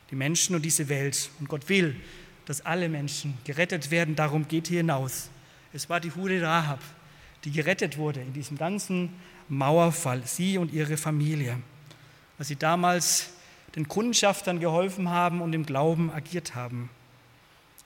die 0.09 0.15
Menschen 0.15 0.55
und 0.55 0.63
diese 0.63 0.89
Welt. 0.89 1.29
Und 1.39 1.47
Gott 1.47 1.69
will, 1.69 1.95
dass 2.45 2.65
alle 2.65 2.89
Menschen 2.89 3.37
gerettet 3.43 3.91
werden. 3.91 4.15
Darum 4.15 4.47
geht 4.47 4.67
hier 4.67 4.77
hinaus. 4.77 5.29
Es 5.73 5.89
war 5.89 5.99
die 5.99 6.13
Hure 6.15 6.41
Rahab, 6.41 6.79
die 7.43 7.51
gerettet 7.51 7.97
wurde 7.97 8.21
in 8.21 8.33
diesem 8.33 8.57
ganzen 8.57 9.13
Mauerfall, 9.49 10.25
sie 10.25 10.57
und 10.57 10.73
ihre 10.73 10.97
Familie, 10.97 11.57
weil 12.37 12.47
sie 12.47 12.55
damals 12.55 13.29
den 13.75 13.87
Kundschaftern 13.87 14.59
geholfen 14.59 15.09
haben 15.09 15.41
und 15.41 15.53
im 15.53 15.65
Glauben 15.65 16.11
agiert 16.11 16.55
haben. 16.55 16.89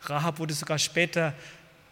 Rahab 0.04 0.39
wurde 0.39 0.54
sogar 0.54 0.80
später 0.80 1.34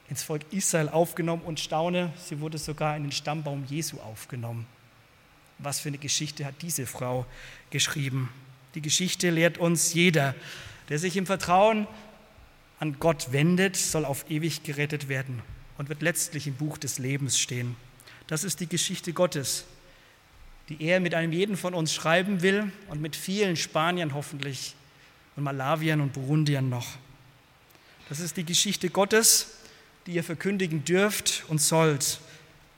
ins 0.10 0.23
Volk 0.23 0.43
Israel 0.51 0.89
aufgenommen 0.89 1.43
und 1.43 1.60
staune, 1.60 2.12
sie 2.17 2.39
wurde 2.39 2.58
sogar 2.58 2.95
in 2.95 3.03
den 3.03 3.12
Stammbaum 3.12 3.65
Jesu 3.67 3.99
aufgenommen. 3.99 4.65
Was 5.60 5.79
für 5.79 5.89
eine 5.89 5.97
Geschichte 5.97 6.45
hat 6.45 6.55
diese 6.62 6.86
Frau 6.86 7.25
geschrieben? 7.69 8.29
Die 8.79 8.81
Geschichte 8.81 9.29
lehrt 9.29 9.57
uns, 9.57 9.93
jeder, 9.93 10.33
der 10.87 10.97
sich 10.97 11.17
im 11.17 11.25
Vertrauen 11.25 11.85
an 12.79 12.95
Gott 12.99 13.33
wendet, 13.33 13.75
soll 13.75 14.05
auf 14.05 14.31
ewig 14.31 14.63
gerettet 14.63 15.09
werden 15.09 15.41
und 15.77 15.89
wird 15.89 16.01
letztlich 16.01 16.47
im 16.47 16.53
Buch 16.55 16.77
des 16.77 16.97
Lebens 16.97 17.37
stehen. 17.37 17.75
Das 18.27 18.45
ist 18.45 18.61
die 18.61 18.67
Geschichte 18.67 19.11
Gottes 19.11 19.65
die 20.69 20.83
er 20.83 20.99
mit 20.99 21.15
einem 21.15 21.33
jeden 21.33 21.57
von 21.57 21.73
uns 21.73 21.93
schreiben 21.93 22.43
will 22.43 22.71
und 22.87 23.01
mit 23.01 23.15
vielen 23.15 23.55
Spaniern 23.55 24.13
hoffentlich 24.13 24.75
und 25.35 25.43
Malawiern 25.43 25.99
und 25.99 26.13
Burundiern 26.13 26.69
noch. 26.69 26.87
Das 28.07 28.19
ist 28.19 28.37
die 28.37 28.45
Geschichte 28.45 28.89
Gottes, 28.89 29.57
die 30.05 30.11
ihr 30.11 30.23
verkündigen 30.23 30.85
dürft 30.85 31.43
und 31.47 31.59
sollt 31.59 32.19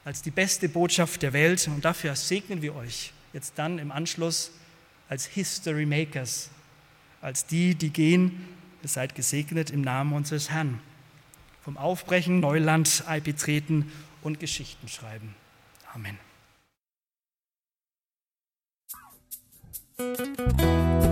als 0.06 0.22
die 0.22 0.32
beste 0.32 0.70
Botschaft 0.70 1.22
der 1.22 1.34
Welt. 1.34 1.68
Und 1.68 1.84
dafür 1.84 2.16
segnen 2.16 2.62
wir 2.62 2.76
euch 2.76 3.12
jetzt 3.34 3.54
dann 3.58 3.78
im 3.78 3.92
Anschluss 3.92 4.52
als 5.12 5.26
History 5.26 5.86
Makers, 5.86 6.50
als 7.22 7.46
die, 7.46 7.76
die 7.76 7.90
gehen. 7.90 8.48
Ihr 8.82 8.88
seid 8.88 9.14
gesegnet 9.14 9.70
im 9.70 9.82
Namen 9.82 10.14
unseres 10.14 10.50
Herrn. 10.50 10.80
Vom 11.62 11.76
Aufbrechen, 11.76 12.40
Neuland 12.40 13.04
betreten 13.26 13.92
und 14.22 14.40
Geschichten 14.40 14.88
schreiben. 14.88 15.36
Amen. 15.94 16.18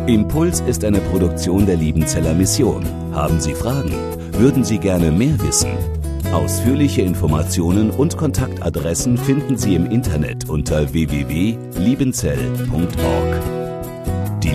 Impuls 0.07 0.61
ist 0.61 0.85
eine 0.85 1.01
Produktion 1.01 1.65
der 1.65 1.75
Liebenzeller 1.75 2.33
Mission. 2.33 2.85
Haben 3.13 3.41
Sie 3.41 3.53
Fragen? 3.53 3.91
Würden 4.33 4.63
Sie 4.63 4.77
gerne 4.77 5.11
mehr 5.11 5.37
wissen? 5.41 5.77
Ausführliche 6.31 7.01
Informationen 7.01 7.91
und 7.91 8.15
Kontaktadressen 8.15 9.17
finden 9.17 9.57
Sie 9.57 9.75
im 9.75 9.91
Internet 9.91 10.47
unter 10.47 10.93
www.liebenzell.org. 10.93 13.58